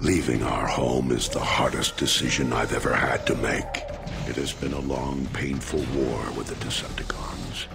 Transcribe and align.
Leaving 0.00 0.44
our 0.44 0.68
home 0.68 1.10
is 1.10 1.28
the 1.28 1.40
hardest 1.40 1.96
decision 1.96 2.52
I've 2.52 2.72
ever 2.72 2.94
had 2.94 3.26
to 3.26 3.34
make. 3.34 3.82
It 4.28 4.36
has 4.36 4.52
been 4.52 4.72
a 4.72 4.80
long, 4.80 5.26
painful 5.32 5.80
war 5.92 6.20
with 6.36 6.46
the 6.46 6.54
Decepticons. 6.54 7.66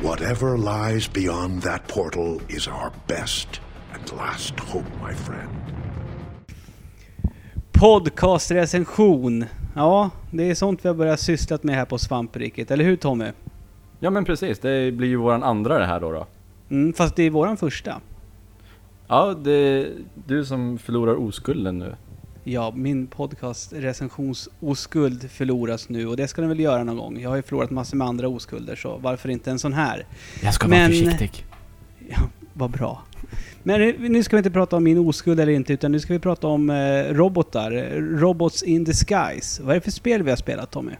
Whatever 0.00 0.56
lies 0.56 1.12
beyond 1.12 1.62
that 1.62 1.86
portal 1.86 2.40
is 2.48 2.66
our 2.66 2.92
best 3.06 3.60
and 3.92 4.12
last 4.12 4.60
hope, 4.60 4.90
my 5.02 5.14
friend. 5.14 5.50
Podcastrecension. 7.72 9.44
Ja, 9.74 10.10
det 10.30 10.50
är 10.50 10.54
sånt 10.54 10.84
vi 10.84 10.88
har 10.88 10.94
börjat 10.94 11.20
syssla 11.20 11.58
med 11.62 11.74
här 11.74 11.84
på 11.84 11.98
Svampriket, 11.98 12.70
eller 12.70 12.84
hur 12.84 12.96
Tommy? 12.96 13.32
Ja 14.00 14.10
men 14.10 14.24
precis, 14.24 14.58
det 14.58 14.92
blir 14.92 15.08
ju 15.08 15.16
våran 15.16 15.42
andra 15.42 15.78
det 15.78 15.86
här 15.86 16.00
då. 16.00 16.12
då. 16.12 16.26
Mm, 16.70 16.92
fast 16.92 17.16
det 17.16 17.22
är 17.22 17.30
våran 17.30 17.56
första. 17.56 18.00
Ja, 19.12 19.34
det 19.34 19.52
är 19.52 19.90
du 20.26 20.44
som 20.44 20.78
förlorar 20.78 21.14
oskulden 21.14 21.78
nu. 21.78 21.94
Ja, 22.44 22.72
min 22.76 23.06
podcast 23.06 23.72
recensionsoskuld 23.72 25.30
förloras 25.30 25.88
nu 25.88 26.06
och 26.06 26.16
det 26.16 26.28
ska 26.28 26.40
den 26.40 26.48
väl 26.48 26.60
göra 26.60 26.84
någon 26.84 26.96
gång. 26.96 27.20
Jag 27.20 27.28
har 27.30 27.36
ju 27.36 27.42
förlorat 27.42 27.70
massor 27.70 27.96
med 27.96 28.06
andra 28.06 28.28
oskulder 28.28 28.76
så 28.76 28.96
varför 28.98 29.28
inte 29.28 29.50
en 29.50 29.58
sån 29.58 29.72
här? 29.72 30.06
Jag 30.42 30.54
ska 30.54 30.68
Men- 30.68 30.78
vara 30.80 30.88
försiktig. 30.88 31.46
Ja, 32.08 32.16
vad 32.54 32.70
bra. 32.70 33.02
Men 33.62 33.80
nu 33.98 34.22
ska 34.22 34.36
vi 34.36 34.38
inte 34.38 34.50
prata 34.50 34.76
om 34.76 34.84
min 34.84 34.98
oskuld 34.98 35.40
eller 35.40 35.52
inte 35.52 35.72
utan 35.72 35.92
nu 35.92 36.00
ska 36.00 36.12
vi 36.12 36.18
prata 36.18 36.46
om 36.46 36.70
eh, 36.70 37.04
robotar. 37.14 37.70
Robots 38.18 38.62
in 38.62 38.84
disguise. 38.84 39.62
Vad 39.62 39.70
är 39.70 39.74
det 39.74 39.80
för 39.84 39.90
spel 39.90 40.22
vi 40.22 40.30
har 40.30 40.36
spelat 40.36 40.70
Tommy? 40.70 40.92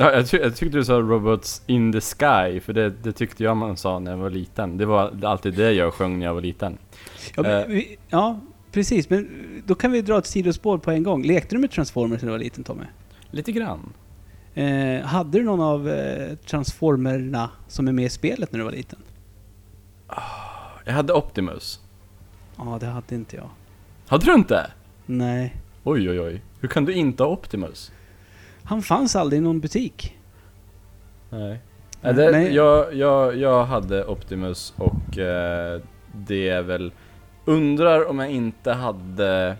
Ja, 0.00 0.12
jag, 0.12 0.28
ty- 0.28 0.36
jag 0.38 0.56
tyckte 0.56 0.78
du 0.78 0.84
sa 0.84 0.94
Robots 1.00 1.62
in 1.66 1.92
the 1.92 2.00
sky, 2.00 2.60
för 2.60 2.72
det, 2.72 2.90
det 2.90 3.12
tyckte 3.12 3.44
jag 3.44 3.56
man 3.56 3.76
sa 3.76 3.98
när 3.98 4.10
jag 4.10 4.18
var 4.18 4.30
liten. 4.30 4.76
Det 4.78 4.86
var 4.86 5.24
alltid 5.24 5.54
det 5.54 5.72
jag 5.72 5.94
sjöng 5.94 6.18
när 6.18 6.26
jag 6.26 6.34
var 6.34 6.40
liten. 6.40 6.78
Ja, 7.36 7.46
Eh. 7.46 7.66
vi, 7.66 7.96
ja 8.08 8.40
precis. 8.72 9.10
Men 9.10 9.28
då 9.66 9.74
kan 9.74 9.92
vi 9.92 10.02
dra 10.02 10.18
ett 10.18 10.26
sidospår 10.26 10.78
på 10.78 10.90
en 10.90 11.02
gång. 11.02 11.22
Lekte 11.22 11.54
du 11.54 11.58
med 11.60 11.70
Transformers 11.70 12.22
när 12.22 12.26
du 12.26 12.30
var 12.32 12.38
liten 12.38 12.64
Tommy? 12.64 12.84
Lite 13.30 13.52
grann. 13.52 13.92
Eh, 14.54 15.00
hade 15.04 15.38
du 15.38 15.44
någon 15.44 15.60
av 15.60 15.88
eh, 15.88 16.34
Transformerna 16.36 17.50
som 17.68 17.88
är 17.88 17.92
med 17.92 18.04
i 18.04 18.08
spelet 18.08 18.52
när 18.52 18.58
du 18.58 18.64
var 18.64 18.72
liten? 18.72 18.98
Jag 20.84 20.92
hade 20.92 21.12
Optimus. 21.12 21.80
Ja, 22.56 22.76
det 22.80 22.86
hade 22.86 23.14
inte 23.14 23.36
jag. 23.36 23.48
Hade 24.06 24.24
du 24.24 24.34
inte? 24.34 24.70
Nej. 25.06 25.56
Oj 25.84 26.10
oj 26.10 26.20
oj. 26.20 26.42
Hur 26.60 26.68
kan 26.68 26.84
du 26.84 26.92
inte 26.92 27.22
ha 27.22 27.30
Optimus? 27.30 27.92
Han 28.68 28.82
fanns 28.82 29.16
aldrig 29.16 29.38
i 29.38 29.40
någon 29.44 29.60
butik. 29.60 30.18
Nej. 31.30 31.60
Nej, 32.00 32.14
det, 32.14 32.30
nej. 32.30 32.54
Jag, 32.54 32.94
jag, 32.94 33.36
jag 33.36 33.64
hade 33.64 34.04
Optimus 34.04 34.74
och 34.76 35.18
eh, 35.18 35.80
det 36.12 36.48
är 36.48 36.62
väl... 36.62 36.92
Undrar 37.44 38.08
om 38.08 38.18
jag 38.18 38.30
inte 38.30 38.72
hade 38.72 39.56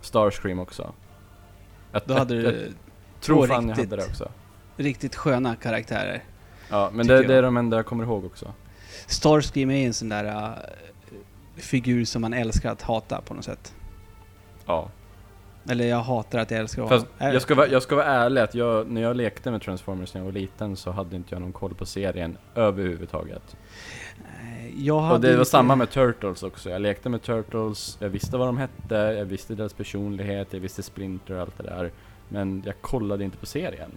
Starscream 0.00 0.58
också. 0.58 0.92
Jag, 1.92 2.02
Då 2.04 2.14
hade 2.14 2.34
jag, 2.34 2.44
du 2.44 2.60
jag 2.60 2.72
tror 3.20 3.36
två 3.36 3.46
fan 3.54 3.68
jag 3.68 3.78
riktigt- 3.78 3.90
hade 3.90 4.02
det 4.02 4.08
också. 4.08 4.30
riktigt 4.76 5.14
sköna 5.16 5.56
karaktärer. 5.56 6.22
Ja, 6.70 6.90
men 6.92 7.06
det, 7.06 7.22
det 7.22 7.32
är 7.32 7.34
jag. 7.34 7.44
de 7.44 7.56
enda 7.56 7.76
jag 7.76 7.86
kommer 7.86 8.04
ihåg 8.04 8.24
också. 8.24 8.52
Starscream 9.06 9.70
är 9.70 9.86
en 9.86 9.94
sån 9.94 10.08
där 10.08 10.24
äh, 10.24 10.50
figur 11.56 12.04
som 12.04 12.22
man 12.22 12.32
älskar 12.34 12.72
att 12.72 12.82
hata 12.82 13.20
på 13.20 13.34
något 13.34 13.44
sätt. 13.44 13.74
Ja. 14.66 14.88
Eller 15.68 15.86
jag 15.86 15.96
hatar 16.00 16.38
att 16.38 16.50
jag 16.50 16.60
älskar 16.60 16.82
att 16.82 16.88
Fast 16.88 17.06
jag 17.18 17.42
ska, 17.42 17.54
vara, 17.54 17.68
jag 17.68 17.82
ska 17.82 17.96
vara 17.96 18.06
ärlig 18.06 18.40
att 18.40 18.54
jag, 18.54 18.90
när 18.90 19.00
jag 19.02 19.16
lekte 19.16 19.50
med 19.50 19.62
Transformers 19.62 20.14
när 20.14 20.20
jag 20.20 20.24
var 20.24 20.32
liten 20.32 20.76
så 20.76 20.90
hade 20.90 21.16
inte 21.16 21.34
jag 21.34 21.42
någon 21.42 21.52
koll 21.52 21.74
på 21.74 21.86
serien 21.86 22.36
överhuvudtaget. 22.54 23.56
nej, 24.42 24.74
jag 24.86 25.00
hade 25.00 25.14
Och 25.14 25.20
det 25.20 25.28
var 25.28 25.38
lite- 25.38 25.50
samma 25.50 25.76
med 25.76 25.90
Turtles 25.90 26.42
också. 26.42 26.70
Jag 26.70 26.82
lekte 26.82 27.08
med 27.08 27.22
Turtles, 27.22 27.96
jag 28.00 28.08
visste 28.08 28.36
vad 28.36 28.48
de 28.48 28.58
hette, 28.58 28.94
jag 28.94 29.24
visste 29.24 29.54
deras 29.54 29.72
personlighet, 29.72 30.48
jag 30.50 30.60
visste 30.60 30.82
Splinter 30.82 31.34
och 31.34 31.40
allt 31.40 31.56
det 31.58 31.62
där. 31.62 31.90
Men 32.28 32.62
jag 32.66 32.74
kollade 32.80 33.24
inte 33.24 33.36
på 33.36 33.46
serien. 33.46 33.90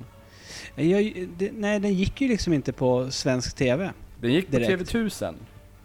Jag, 0.76 1.28
det, 1.38 1.52
nej, 1.54 1.80
den 1.80 1.94
gick 1.94 2.22
ju 2.22 2.28
liksom 2.28 2.54
inte 2.54 2.74
på 2.74 3.12
svensk 3.12 3.56
TV. 3.56 3.92
Den 4.22 4.34
gick 4.34 4.52
på 4.52 4.58
Direkt. 4.58 4.92
TV1000 4.92 5.34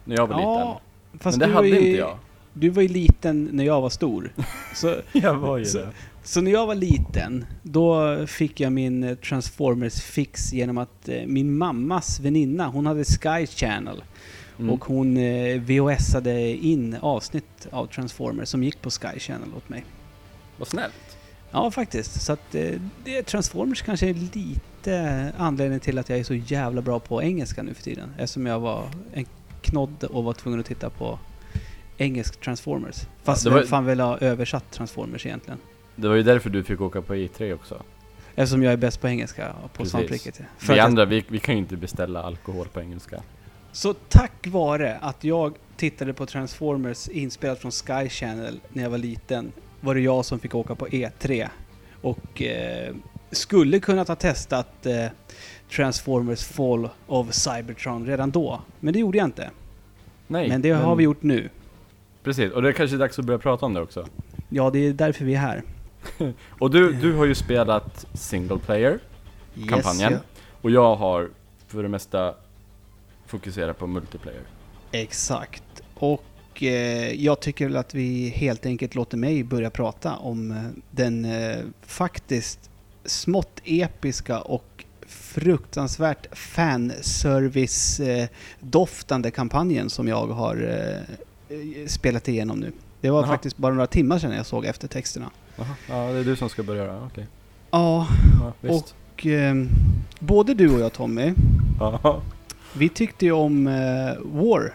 när 0.05 0.17
jag 0.17 0.27
var 0.27 0.41
Ja, 0.41 0.81
liten. 1.13 1.31
Men 1.31 1.39
det 1.39 1.47
hade 1.47 1.55
var 1.57 1.65
ju, 1.65 1.77
inte 1.87 1.99
jag. 1.99 2.19
Du 2.55 2.69
var 2.69 2.83
ju 2.83 2.89
liten 2.89 3.49
när 3.53 3.65
jag 3.65 3.81
var 3.81 3.91
stor. 3.91 4.33
Så, 4.75 4.97
Jag 5.13 5.35
var 5.35 5.59
ju 5.59 5.65
Så- 5.65 5.79
det. 5.79 5.89
så 6.23 6.41
när 6.41 6.51
jag 6.51 6.67
var 6.67 6.75
liten, 6.75 7.45
då 7.63 8.17
fick 8.27 8.61
jag 8.61 8.73
min 8.73 9.05
eh, 9.05 9.17
Transformers-fix 9.17 10.53
genom 10.53 10.79
att 10.79 11.09
eh, 11.09 11.27
min 11.27 11.59
mammas 11.59 12.21
väninna, 12.21 12.69
hon 12.69 12.87
hade 12.87 13.05
Sky 13.05 13.47
Channel. 13.47 14.03
Mm. 14.59 14.71
Och 14.71 14.85
hon 14.85 15.17
eh, 15.17 15.61
VHSade 15.61 16.57
in 16.57 16.97
avsnitt 17.01 17.67
av 17.71 17.87
Transformers 17.87 18.49
som 18.49 18.65
gick 18.65 18.83
på 18.83 18.91
Sky 18.91 19.19
Channel 19.19 19.49
åt 19.57 19.69
mig. 19.69 19.85
Vad 20.59 20.69
snällt. 20.69 21.17
Ja, 21.51 21.71
faktiskt. 21.71 22.21
Så 22.23 22.33
att 22.33 22.55
eh, 22.55 22.71
det, 23.05 23.23
Transformers 23.23 23.83
kanske 23.83 24.09
är 24.09 24.15
lite 24.15 25.33
anledningen 25.39 25.81
till 25.81 25.99
att 25.99 26.09
jag 26.09 26.19
är 26.19 26.25
så 26.25 26.35
jävla 26.35 26.83
bra 26.83 26.99
på 27.01 27.23
engelska 27.23 27.63
nu 27.63 27.75
för 27.75 27.83
tiden. 27.83 28.09
Eftersom 28.19 28.47
jag 28.47 28.61
var 28.61 28.85
en 29.13 29.25
knodd 29.63 30.05
och 30.05 30.25
var 30.25 30.33
tvungen 30.33 30.61
att 30.61 30.67
titta 30.67 30.91
på 30.91 31.19
engelsk 32.03 32.41
Transformers. 32.41 33.07
Fast 33.23 33.47
vem 33.47 33.53
var- 33.53 33.63
fan 33.63 33.87
vill 33.87 34.01
ha 34.01 34.19
översatt 34.19 34.71
Transformers 34.71 35.27
egentligen? 35.27 35.59
Det 35.97 36.09
var 36.09 36.15
ju 36.15 36.23
därför 36.23 36.51
du 36.51 36.65
fick 36.65 36.81
åka 36.81 37.03
på 37.03 37.15
E3 37.15 37.55
också. 37.55 37.83
Eftersom 38.35 38.63
jag 38.63 38.73
är 38.73 38.77
bäst 38.77 39.01
på 39.01 39.09
engelska 39.09 39.55
på. 39.73 39.85
För 40.59 40.75
Vi 40.75 40.81
andra, 40.81 41.05
vi, 41.05 41.25
vi 41.29 41.39
kan 41.39 41.55
ju 41.55 41.59
inte 41.59 41.77
beställa 41.77 42.23
alkohol 42.23 42.67
på 42.73 42.81
engelska. 42.81 43.23
Så 43.73 43.95
tack 43.95 44.47
vare 44.47 44.97
att 45.01 45.25
jag 45.25 45.55
tittade 45.77 46.13
på 46.13 46.27
Transformers 46.27 47.09
inspelat 47.09 47.59
från 47.59 47.71
Sky 47.73 48.09
Channel 48.09 48.61
när 48.69 48.83
jag 48.83 48.91
var 48.91 48.99
liten 48.99 49.53
var 49.81 49.95
det 49.95 50.01
jag 50.01 50.25
som 50.25 50.39
fick 50.39 50.55
åka 50.55 50.75
på 50.75 50.87
E3 50.87 51.49
och 52.03 52.43
eh, 52.43 52.95
skulle 53.31 53.81
kunnat 53.81 54.09
ha 54.09 54.15
testat 54.17 54.87
eh, 54.87 55.07
Transformers 55.77 56.45
Fall 56.45 56.89
of 57.07 57.33
Cybertron 57.35 58.07
redan 58.07 58.31
då. 58.31 58.61
Men 58.81 58.93
det 58.93 58.99
gjorde 59.01 59.19
jag 59.19 59.25
inte. 59.27 59.51
Nej, 60.27 60.49
men 60.49 60.63
det 60.63 60.71
har 60.71 60.97
vi 60.97 61.05
gjort 61.05 61.23
nu. 61.23 61.49
Precis, 62.23 62.53
och 62.53 62.63
det 62.63 62.69
är 62.69 62.73
kanske 62.73 62.97
dags 62.97 63.19
att 63.19 63.25
börja 63.25 63.39
prata 63.39 63.67
om 63.67 63.75
det 63.75 63.81
också. 63.81 64.07
Ja, 64.49 64.71
det 64.71 64.79
är 64.79 64.93
därför 64.93 65.25
vi 65.25 65.35
är 65.35 65.39
här. 65.39 65.63
Och 66.59 66.71
du, 66.71 66.93
du 66.93 67.13
har 67.13 67.25
ju 67.25 67.35
spelat 67.35 68.07
single 68.15 68.59
player, 68.59 68.99
kampanjen. 69.69 70.13
Yes, 70.13 70.23
Och 70.63 70.71
jag 70.71 70.97
har 70.97 71.29
för 71.67 71.83
det 71.83 71.89
mesta 71.89 72.35
fokuserat 73.27 73.79
på 73.79 73.87
multiplayer. 73.87 74.41
ja. 74.91 74.99
Exakt. 74.99 75.63
Och 75.95 76.63
eh, 76.63 77.13
jag 77.13 77.41
tycker 77.41 77.67
väl 77.67 77.77
att 77.77 77.95
vi 77.95 78.29
helt 78.29 78.67
enkelt 78.67 78.95
låter 78.95 79.17
mig 79.17 79.45
börja 79.45 79.71
prata 79.71 80.17
om 80.17 80.51
eh, 80.51 80.57
den 80.91 81.25
eh, 81.25 81.57
faktiskt 81.83 82.71
smått 83.05 83.61
episka 83.65 84.41
och 84.41 84.85
fruktansvärt 85.07 86.27
fanservice-doftande 86.37 89.31
kampanjen 89.31 89.91
som 89.91 90.09
jag 90.09 90.27
har 90.27 90.57
eh, 90.57 90.97
eh, 90.97 91.03
spelat 91.87 92.29
igenom 92.29 92.59
nu. 92.61 92.73
Det 93.01 93.11
var 93.11 93.19
Jaha. 93.21 93.27
faktiskt 93.29 93.57
bara 93.57 93.73
några 93.75 93.87
timmar 93.87 94.19
sedan 94.19 94.33
jag 94.33 94.47
såg 94.47 94.65
eftertexterna. 94.65 95.31
Jaha. 95.57 95.67
Ja, 95.89 96.13
det 96.13 96.19
är 96.19 96.25
du 96.25 96.37
som 96.37 96.49
ska 96.49 96.63
börja 96.63 96.87
då, 96.87 96.99
okej. 97.13 97.27
Ja, 97.71 98.07
Ja, 98.41 98.53
visst. 98.61 98.95
och 99.15 99.27
eh, 99.27 99.55
både 100.19 100.55
du 100.55 100.75
och 100.75 100.81
jag 100.81 100.93
Tommy, 100.93 101.35
Ja. 101.81 102.21
vi 102.77 102.89
tyckte 102.89 103.25
ju 103.27 103.33
om 103.33 103.67
eh, 103.67 103.73
War 104.25 104.75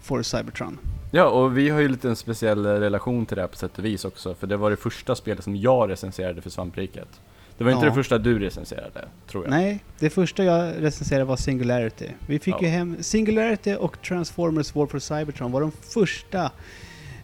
for 0.00 0.22
Cybertron. 0.22 0.78
ja, 1.10 1.24
och 1.28 1.58
vi 1.58 1.68
har 1.68 1.80
ju 1.80 1.88
lite 1.88 2.08
en 2.08 2.16
speciell 2.16 2.66
relation 2.66 3.26
till 3.26 3.36
det 3.36 3.40
här 3.42 3.48
på 3.48 3.56
sätt 3.56 3.78
och 3.78 3.84
vis 3.84 4.04
också, 4.04 4.34
för 4.34 4.46
det 4.46 4.56
var 4.56 4.70
det 4.70 4.76
första 4.76 5.14
spelet 5.14 5.44
som 5.44 5.56
jag 5.56 5.90
recenserade 5.90 6.40
för 6.40 6.50
Svampriket. 6.50 7.08
Det 7.58 7.64
var 7.64 7.70
inte 7.72 7.84
Ja. 7.86 7.90
det 7.90 7.94
första 7.94 8.18
du 8.18 8.38
recenserade, 8.38 9.08
tror 9.26 9.44
jag. 9.44 9.50
Nej, 9.50 9.84
det 9.98 10.10
första 10.10 10.44
jag 10.44 10.82
recenserade 10.82 11.24
var 11.24 11.36
Singularity. 11.36 12.08
Vi 12.26 12.38
fick 12.38 12.54
Ja. 12.54 12.62
ju 12.62 12.68
hem 12.68 12.96
Singularity 13.02 13.74
och 13.74 14.02
Transformers 14.02 14.74
War 14.74 14.86
for 14.86 14.98
Cybertron 14.98 15.52
var 15.52 15.60
de 15.60 15.72
första 15.72 16.50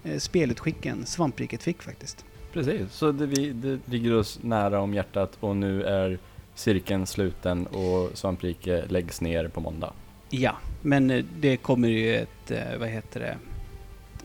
eh, 0.04 0.18
spelutskicken 0.18 1.06
Svampriket 1.06 1.62
fick 1.62 1.82
faktiskt. 1.82 2.24
Precis, 2.52 2.92
så 2.92 3.12
det, 3.12 3.26
vi, 3.26 3.50
det 3.52 3.78
ligger 3.84 4.14
oss 4.14 4.38
nära 4.42 4.80
om 4.80 4.94
hjärtat 4.94 5.32
och 5.40 5.56
nu 5.56 5.82
är 5.82 6.18
cirkeln 6.54 7.06
sluten 7.06 7.66
och 7.66 8.10
Svamprike 8.14 8.84
läggs 8.88 9.20
ner 9.20 9.48
på 9.48 9.60
måndag. 9.60 9.92
Ja, 10.30 10.56
men 10.82 11.10
eh, 11.10 11.24
det 11.40 11.56
kommer 11.56 11.88
ju 11.88 12.16
ett, 12.16 12.50
eh, 12.50 12.78
vad 12.78 12.88
heter 12.88 13.20
det, 13.20 13.36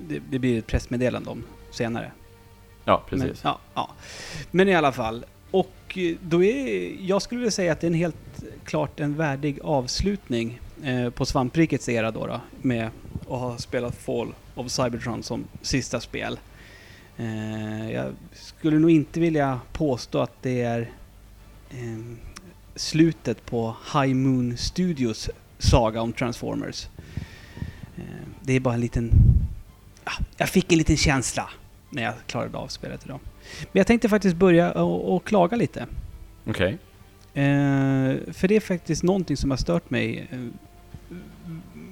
det, 0.07 0.21
det 0.29 0.39
blir 0.39 0.59
ett 0.59 0.67
pressmeddelande 0.67 1.29
om 1.29 1.43
senare. 1.71 2.11
Ja, 2.85 3.03
precis. 3.09 3.43
Men, 3.43 3.51
ja, 3.51 3.59
ja. 3.73 3.89
men 4.51 4.69
i 4.69 4.75
alla 4.75 4.91
fall. 4.91 5.25
Och 5.53 5.97
eh, 5.97 6.15
då 6.21 6.43
är, 6.43 6.95
jag 7.01 7.21
skulle 7.21 7.39
vilja 7.39 7.51
säga 7.51 7.71
att 7.71 7.81
det 7.81 7.87
är 7.87 7.91
en 7.91 7.93
helt 7.93 8.43
klart 8.65 8.99
en 8.99 9.15
värdig 9.15 9.59
avslutning 9.63 10.59
eh, 10.83 11.09
på 11.09 11.25
Svamprikets 11.25 11.89
era 11.89 12.11
då, 12.11 12.27
då 12.27 12.41
med 12.61 12.89
att 13.21 13.27
ha 13.27 13.57
spelat 13.57 13.95
Fall 13.95 14.33
of 14.55 14.71
Cybertron 14.71 15.23
som 15.23 15.43
sista 15.61 15.99
spel. 15.99 16.39
Eh, 17.17 17.91
jag 17.91 18.13
skulle 18.33 18.79
nog 18.79 18.91
inte 18.91 19.19
vilja 19.19 19.59
påstå 19.73 20.19
att 20.19 20.41
det 20.41 20.61
är 20.61 20.91
eh, 21.69 21.99
slutet 22.75 23.45
på 23.45 23.75
High 23.93 24.13
Moon 24.15 24.57
Studios 24.57 25.29
saga 25.59 26.01
om 26.01 26.13
Transformers. 26.13 26.87
Eh, 27.97 28.27
det 28.41 28.53
är 28.53 28.59
bara 28.59 28.73
en 28.73 28.81
liten 28.81 29.11
ah, 30.03 30.23
jag 30.37 30.49
fick 30.49 30.71
en 30.71 30.77
liten 30.77 30.97
känsla 30.97 31.49
när 31.89 32.03
jag 32.03 32.13
klarade 32.27 32.57
av 32.57 32.67
spelet 32.67 33.05
idag. 33.05 33.19
Men 33.61 33.79
jag 33.79 33.87
tänkte 33.87 34.09
faktiskt 34.09 34.35
börja 34.35 34.71
och, 34.71 35.15
och 35.15 35.23
klaga 35.23 35.57
lite. 35.57 35.85
Okej. 36.45 36.77
Eh, 37.33 38.33
för 38.33 38.47
det 38.47 38.55
är 38.55 38.59
faktiskt 38.59 39.03
någonting 39.03 39.37
som 39.37 39.51
har 39.51 39.57
stört 39.57 39.89
mig 39.89 40.27
eh, 40.31 40.39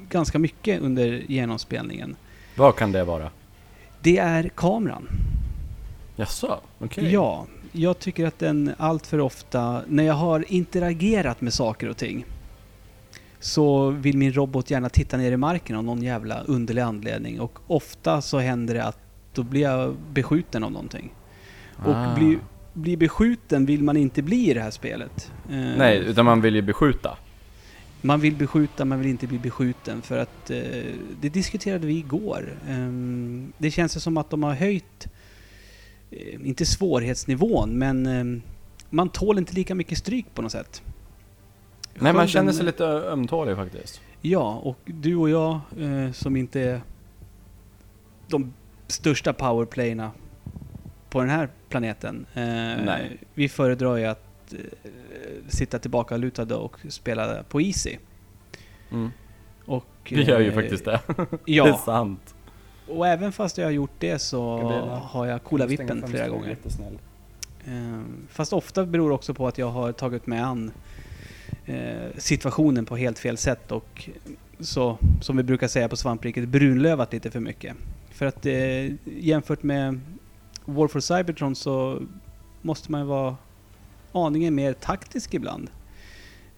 ganska 0.09 0.39
mycket 0.39 0.81
under 0.81 1.23
genomspelningen. 1.27 2.15
Vad 2.55 2.75
kan 2.75 2.91
det 2.91 3.03
vara? 3.03 3.29
Det 4.01 4.17
är 4.17 4.49
kameran. 4.49 5.07
Jaså? 6.15 6.59
Okej. 6.79 7.13
Ja, 7.13 7.45
jag 7.71 7.99
tycker 7.99 8.25
att 8.25 8.39
den 8.39 8.71
allt 8.77 9.07
för 9.07 9.19
ofta, 9.19 9.81
när 9.87 10.03
jag 10.03 10.13
har 10.13 10.45
interagerat 10.47 11.41
med 11.41 11.53
saker 11.53 11.89
och 11.89 11.97
ting, 11.97 12.25
så 13.39 13.89
vill 13.89 14.17
min 14.17 14.33
robot 14.33 14.71
gärna 14.71 14.89
titta 14.89 15.17
ner 15.17 15.31
i 15.31 15.37
marken 15.37 15.75
av 15.75 15.83
någon 15.83 16.03
jävla 16.03 16.41
underlig 16.41 16.81
anledning. 16.81 17.39
Och 17.39 17.59
ofta 17.67 18.21
så 18.21 18.39
händer 18.39 18.73
det 18.73 18.83
att 18.83 18.97
då 19.33 19.43
blir 19.43 19.61
jag 19.61 19.95
beskjuten 20.13 20.63
av 20.63 20.71
någonting. 20.71 21.13
Och 21.85 21.95
Ah. 21.95 22.15
bli, 22.15 22.37
bli 22.73 22.97
beskjuten 22.97 23.65
vill 23.65 23.83
man 23.83 23.97
inte 23.97 24.21
bli 24.21 24.49
i 24.49 24.53
det 24.53 24.61
här 24.61 24.71
spelet. 24.71 25.31
Eh, 25.49 25.55
Nej, 25.57 25.97
utan 25.97 26.25
man 26.25 26.41
vill 26.41 26.55
ju 26.55 26.61
beskjuta. 26.61 27.17
Man 28.01 28.19
vill 28.19 28.35
beskjuta, 28.35 28.85
man 28.85 28.99
vill 28.99 29.09
inte 29.09 29.27
bli 29.27 29.39
beskjuten 29.39 30.01
för 30.01 30.17
att 30.17 30.49
eh, 30.49 30.57
det 31.21 31.29
diskuterade 31.29 31.87
vi 31.87 31.97
igår. 31.97 32.57
Ehm, 32.69 33.53
det 33.57 33.71
känns 33.71 34.03
som 34.03 34.17
att 34.17 34.29
de 34.29 34.43
har 34.43 34.53
höjt, 34.53 35.07
eh, 36.11 36.47
inte 36.47 36.65
svårighetsnivån, 36.65 37.77
men 37.77 38.05
ehm, 38.05 38.41
man 38.89 39.09
tål 39.09 39.37
inte 39.37 39.53
lika 39.53 39.75
mycket 39.75 39.97
stryk 39.97 40.25
på 40.33 40.41
något 40.41 40.51
sätt. 40.51 40.81
Nej, 41.99 42.13
man 42.13 42.27
känner 42.27 42.51
sig 42.51 42.65
lite 42.65 42.85
ömtålig 42.85 43.55
faktiskt. 43.55 44.01
Ja, 44.21 44.61
och 44.63 44.77
du 44.85 45.15
och 45.15 45.29
jag 45.29 45.59
som 46.13 46.35
inte 46.35 46.61
är 46.61 46.81
de 48.27 48.53
största 48.87 49.33
powerplayerna 49.33 50.11
på 51.11 51.19
den 51.19 51.29
här 51.29 51.49
planeten. 51.69 52.25
Eh, 52.33 52.43
Nej. 52.43 53.17
Vi 53.33 53.49
föredrar 53.49 53.95
ju 53.97 54.05
att 54.05 54.53
eh, 54.53 54.59
sitta 55.47 55.79
tillbaka 55.79 56.17
lutade 56.17 56.55
och 56.55 56.77
spela 56.89 57.43
på 57.43 57.61
Easy. 57.61 57.97
Mm. 58.91 59.11
Och, 59.65 59.85
Vi 60.09 60.23
gör 60.23 60.39
ju 60.39 60.47
eh, 60.47 60.53
faktiskt 60.53 60.85
det. 60.85 60.99
det 61.07 61.21
är 61.21 61.27
Ja, 61.45 61.77
sant. 61.85 62.35
och 62.87 63.07
även 63.07 63.31
fast 63.31 63.57
jag 63.57 63.65
har 63.65 63.71
gjort 63.71 63.95
det 63.99 64.19
så 64.19 64.57
har 65.03 65.25
jag 65.25 65.43
coola 65.43 65.65
vippen 65.65 66.03
flera 66.07 66.27
gånger. 66.29 66.57
Eh, 67.65 68.01
Fast 68.29 68.53
ofta 68.53 68.85
beror 68.85 69.09
det 69.09 69.15
också 69.15 69.33
på 69.33 69.47
att 69.47 69.57
jag 69.57 69.69
har 69.69 69.91
tagit 69.91 70.27
mig 70.27 70.39
an 70.39 70.71
eh, 71.65 72.07
situationen 72.17 72.85
på 72.85 72.97
helt 72.97 73.19
fel 73.19 73.37
sätt 73.37 73.71
och 73.71 74.09
så, 74.59 74.97
som 75.21 75.37
vi 75.37 75.43
brukar 75.43 75.67
säga 75.67 75.89
på 75.89 75.95
svampriket, 75.97 76.47
brunlövat 76.47 77.13
lite 77.13 77.31
för 77.31 77.39
mycket. 77.39 77.75
För 78.09 78.25
att 78.25 78.45
eh, 78.45 78.53
jämfört 79.05 79.63
med 79.63 79.99
War 80.65 80.87
for 80.87 80.99
Cybertron 80.99 81.55
så 81.55 82.01
måste 82.61 82.91
man 82.91 83.01
ju 83.01 83.07
vara 83.07 83.35
aningen 84.11 84.55
mer 84.55 84.73
taktisk 84.73 85.33
ibland. 85.33 85.69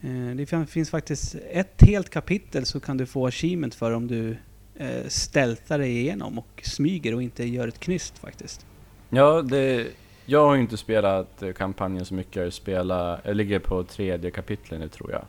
Eh, 0.02 0.36
det 0.36 0.46
fin- 0.46 0.68
finns 0.68 0.90
faktiskt 0.90 1.36
ett 1.52 1.82
helt 1.82 2.10
kapitel 2.10 2.66
så 2.66 2.80
kan 2.80 2.98
du 2.98 3.06
få 3.06 3.28
achievement 3.28 3.76
för 3.76 3.92
om 3.92 4.08
du 4.08 4.38
eh, 4.76 5.08
stealthar 5.08 5.80
dig 5.80 5.98
igenom 6.00 6.40
och 6.40 6.62
smyger 6.64 7.16
och 7.16 7.24
inte 7.24 7.44
gör 7.46 7.68
ett 7.68 7.80
knyst 7.80 8.18
faktiskt. 8.20 8.66
Ja, 9.10 9.42
det... 9.42 9.88
Jag 10.26 10.46
har 10.48 10.56
ju 10.56 10.62
inte 10.62 10.78
spelat 10.78 11.44
eh, 11.44 11.52
kampanjen 11.54 12.06
så 12.06 12.14
mycket. 12.14 12.36
Jag, 12.36 12.54
spelar, 12.54 13.22
jag 13.24 13.36
ligger 13.36 13.60
på 13.60 13.84
tredje 13.84 14.32
kapitlet 14.32 14.80
nu 14.80 14.88
tror 14.90 15.12
jag. 15.12 15.22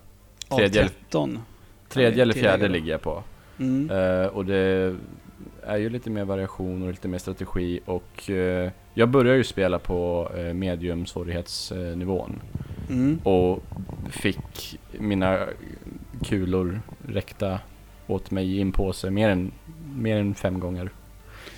Av 0.49 0.57
Tredje 0.59 0.81
eller- 0.81 0.91
13. 0.91 1.39
Tredje 1.89 2.23
eller 2.23 2.35
fjärde 2.35 2.69
ligger 2.69 2.91
jag 2.93 3.03
på. 3.03 3.23
Mm. 3.59 3.91
Eh, 3.91 4.27
och 4.27 4.45
det 4.45 4.97
är 5.67 5.77
ju 5.77 5.89
lite 5.89 6.11
mer 6.11 6.25
variation 6.25 6.83
och 6.83 6.89
lite 6.89 7.09
mer 7.09 7.19
strategi 7.19 7.81
och 7.85 8.31
eh, 8.31 8.71
jag 8.95 9.09
börjar 9.09 9.35
ju 9.35 9.45
spela 9.45 9.79
på 9.79 10.31
uh, 10.39 10.55
medium 10.55 11.07
svårighetsnivån 11.07 12.41
Mm. 12.89 13.19
och 13.23 13.63
fick 14.11 14.79
mina 14.93 15.47
kulor 16.25 16.81
räckta 17.09 17.59
åt 18.07 18.31
mig 18.31 18.57
i 18.57 18.61
en 18.61 18.73
påse 18.73 19.11
mer 19.11 19.29
än, 19.29 19.53
mer 19.95 20.17
än 20.17 20.35
fem 20.35 20.61
gånger. 20.61 20.91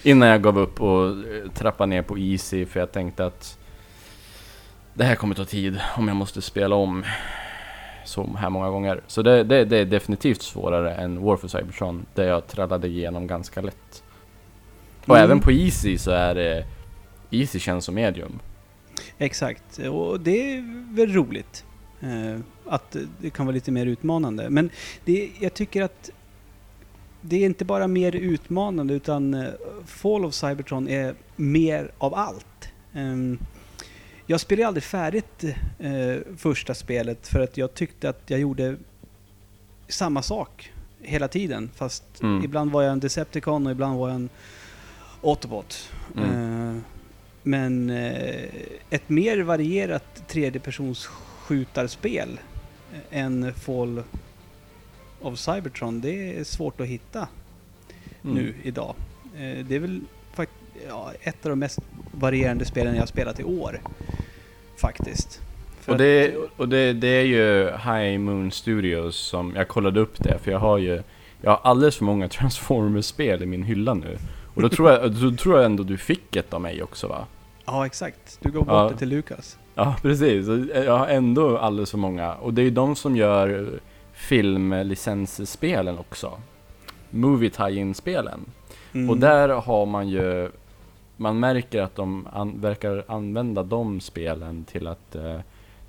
Innan 0.02 0.28
jag 0.28 0.42
gav 0.42 0.58
upp 0.58 0.80
och 0.80 1.08
eh, 1.08 1.50
trappade 1.54 1.90
ner 1.90 2.02
på 2.02 2.18
easy 2.18 2.66
för 2.66 2.80
jag 2.80 2.92
tänkte 2.92 3.26
att 3.26 3.58
det 4.94 5.04
här 5.04 5.14
kommer 5.14 5.34
ta 5.34 5.44
tid 5.44 5.80
om 5.96 6.08
jag 6.08 6.16
måste 6.16 6.42
spela 6.42 6.76
om 6.76 7.04
så 8.06 8.36
här 8.38 8.50
många 8.50 8.70
gånger. 8.70 9.00
Så 9.06 9.22
det, 9.22 9.44
det, 9.44 9.64
det 9.64 9.78
är 9.78 9.84
definitivt 9.84 10.42
svårare 10.42 10.94
än 10.94 11.22
War 11.22 11.36
for 11.36 11.48
Cybertron 11.48 12.06
där 12.14 12.24
jag 12.28 12.46
trallade 12.46 12.88
igenom 12.88 13.26
ganska 13.26 13.60
lätt. 13.60 14.02
Och 15.06 15.16
Mm. 15.16 15.24
även 15.24 15.40
på 15.40 15.52
easy 15.52 15.98
så 15.98 16.10
är 16.10 16.34
det 16.34 16.64
Easy 17.30 17.58
känns 17.58 17.84
som 17.84 17.94
medium. 17.94 18.38
Exakt, 19.18 19.78
och 19.78 20.20
det 20.20 20.54
är 20.56 20.64
väl 20.96 21.12
roligt. 21.12 21.64
Eh, 22.00 22.40
att 22.66 22.96
det 23.20 23.30
kan 23.30 23.46
vara 23.46 23.54
lite 23.54 23.70
mer 23.72 23.86
utmanande. 23.86 24.50
Men 24.50 24.70
det, 25.04 25.30
jag 25.40 25.54
tycker 25.54 25.82
att 25.82 26.10
det 27.20 27.36
är 27.36 27.46
inte 27.46 27.64
bara 27.64 27.86
mer 27.88 28.16
utmanande 28.16 28.94
utan 28.94 29.34
eh, 29.34 29.44
Fall 29.86 30.24
of 30.24 30.34
Cybertron 30.34 30.88
är 30.88 31.14
mer 31.36 31.90
av 31.98 32.14
allt. 32.14 32.68
Ehm, 32.94 33.38
jag 34.26 34.40
spelade 34.40 34.67
aldrig 34.69 34.84
färdigt 34.84 35.44
eh, 35.78 36.17
första 36.37 36.75
spelet 36.75 37.28
för 37.28 37.40
att 37.40 37.56
jag 37.56 37.75
tyckte 37.75 38.08
att 38.08 38.23
jag 38.26 38.40
gjorde 38.40 38.76
samma 39.88 40.23
sak 40.23 40.73
hela 41.02 41.28
tiden. 41.28 41.70
Fast 41.75 42.23
Mm. 42.23 42.44
ibland 42.44 42.70
var 42.70 42.82
jag 42.82 42.93
en 42.93 43.00
Decepticon 43.00 43.67
och 43.67 43.73
ibland 43.73 43.99
var 43.99 44.08
jag 44.08 44.14
en 44.14 44.28
Autobot. 45.23 45.90
Mm. 46.17 46.31
Eh, 46.76 46.82
men 47.43 47.90
eh, 47.90 48.44
ett 48.90 49.08
mer 49.08 49.38
varierat 49.38 50.28
tredjepersons 50.28 51.06
skjutarspel 51.06 52.40
eh, 52.93 53.19
än 53.20 53.55
Fall 53.55 54.02
of 55.20 55.38
Cybertron, 55.38 56.00
det 56.00 56.38
är 56.38 56.44
svårt 56.44 56.81
att 56.81 56.87
hitta 56.87 57.28
Mm. 58.25 58.37
nu 58.37 58.55
idag. 58.62 58.94
Eh, 59.37 59.64
det 59.67 59.75
är 59.75 59.78
väl 59.78 60.00
ja, 60.88 61.12
ett 61.23 61.46
av 61.46 61.50
de 61.50 61.58
mest 61.58 61.78
varierande 62.12 62.64
spelen 62.64 62.94
jag 62.94 63.02
har 63.02 63.06
spelat 63.06 63.40
i 63.40 63.44
år. 63.44 63.81
Faktiskt. 64.76 65.40
För 65.81 65.93
Och, 65.93 65.99
det, 65.99 66.34
och 66.56 66.69
det, 66.69 66.93
det 66.93 67.08
är 67.08 67.25
ju 67.25 67.70
High 67.70 68.19
Moon 68.19 68.50
Studios 68.50 69.17
som, 69.17 69.52
jag 69.56 69.69
kollade 69.69 70.00
upp 70.00 70.23
det 70.23 70.38
för 70.38 70.50
jag 70.50 70.58
har 70.58 70.78
ju 70.78 71.02
Jag 71.43 71.50
har 71.50 71.61
alldeles 71.62 71.96
för 71.96 72.05
många 72.05 72.28
Transformers-spel 72.38 73.43
i 73.43 73.46
min 73.46 73.62
hylla 73.62 73.94
nu 73.94 74.19
Och 74.55 74.62
då 74.62 74.69
tror 74.69 74.90
jag, 74.90 75.12
då 75.20 75.31
tror 75.31 75.56
jag 75.56 75.64
ändå 75.64 75.82
du 75.82 75.96
fick 75.96 76.37
ett 76.37 76.55
av 76.55 76.61
mig 76.61 76.82
också 76.82 77.08
va? 77.08 77.26
Ja, 77.66 77.87
exakt. 77.87 78.38
Du 78.42 78.50
går 78.50 78.61
bort 78.61 78.68
Ja. 78.68 78.88
det 78.92 78.99
till 78.99 79.09
Lukas. 79.09 79.59
Ja 79.75 79.97
precis, 80.02 80.49
Och 80.49 80.59
jag 80.75 80.99
har 80.99 81.06
ändå 81.06 81.59
alldeles 81.59 81.90
för 81.90 81.99
många 81.99 82.35
Och 82.35 82.54
det 82.54 82.62
är 82.62 82.64
ju 82.64 82.71
de 82.71 82.97
som 82.97 83.16
gör 83.16 83.68
filmlicensspelen 84.12 85.99
också 85.99 86.33
Movie 87.11 87.50
tie-in-spelen 87.50 88.40
Mm. 88.92 89.11
Och 89.11 89.16
där 89.16 89.49
har 89.49 89.87
man 89.87 90.09
ju 90.09 90.50
Man 91.16 91.40
märker 91.40 91.82
att 91.82 91.96
de 91.96 92.28
an, 92.32 92.61
verkar 92.61 93.04
använda 93.08 93.62
de 93.62 94.00
spelen 94.00 94.64
till 94.64 94.87
att 94.87 95.14
eh, 95.14 95.40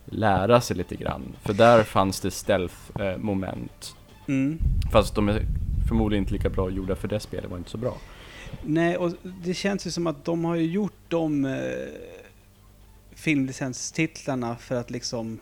lära 0.06 0.62
sig 0.62 0.78
lite 0.78 0.96
grann 0.96 1.36
För 1.42 1.54
där 1.54 1.84
fanns 1.84 2.20
det 2.20 2.32
stealth-moment 2.32 3.96
Mm. 4.28 4.60
Fast 4.92 5.16
de 5.16 5.30
är 5.30 5.42
förmodligen 5.88 6.24
inte 6.24 6.34
lika 6.34 6.50
bra 6.50 6.70
gjorda 6.70 6.96
för 6.96 7.08
det 7.08 7.20
spelet 7.20 7.52
var 7.52 7.58
inte 7.58 7.70
så 7.70 7.78
bra 7.78 7.98
Nej, 8.62 8.98
och 8.98 9.12
det 9.44 9.54
känns 9.54 9.88
ju 9.88 9.92
som 9.92 10.08
att 10.08 10.26
de 10.26 10.46
har 10.46 10.56
ju 10.56 10.66
gjort 10.66 11.00
de 11.08 11.46
eh, 11.46 11.54
filmlicenstitlarna 13.16 14.56
för 14.56 14.76
att 14.76 14.92
liksom 14.92 15.40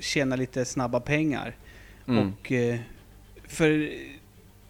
tjäna 0.00 0.36
lite 0.36 0.64
snabba 0.64 1.00
pengar. 1.00 1.56
mm. 2.08 2.32
Och 2.32 2.52
eh, 2.52 2.78
för 3.48 3.92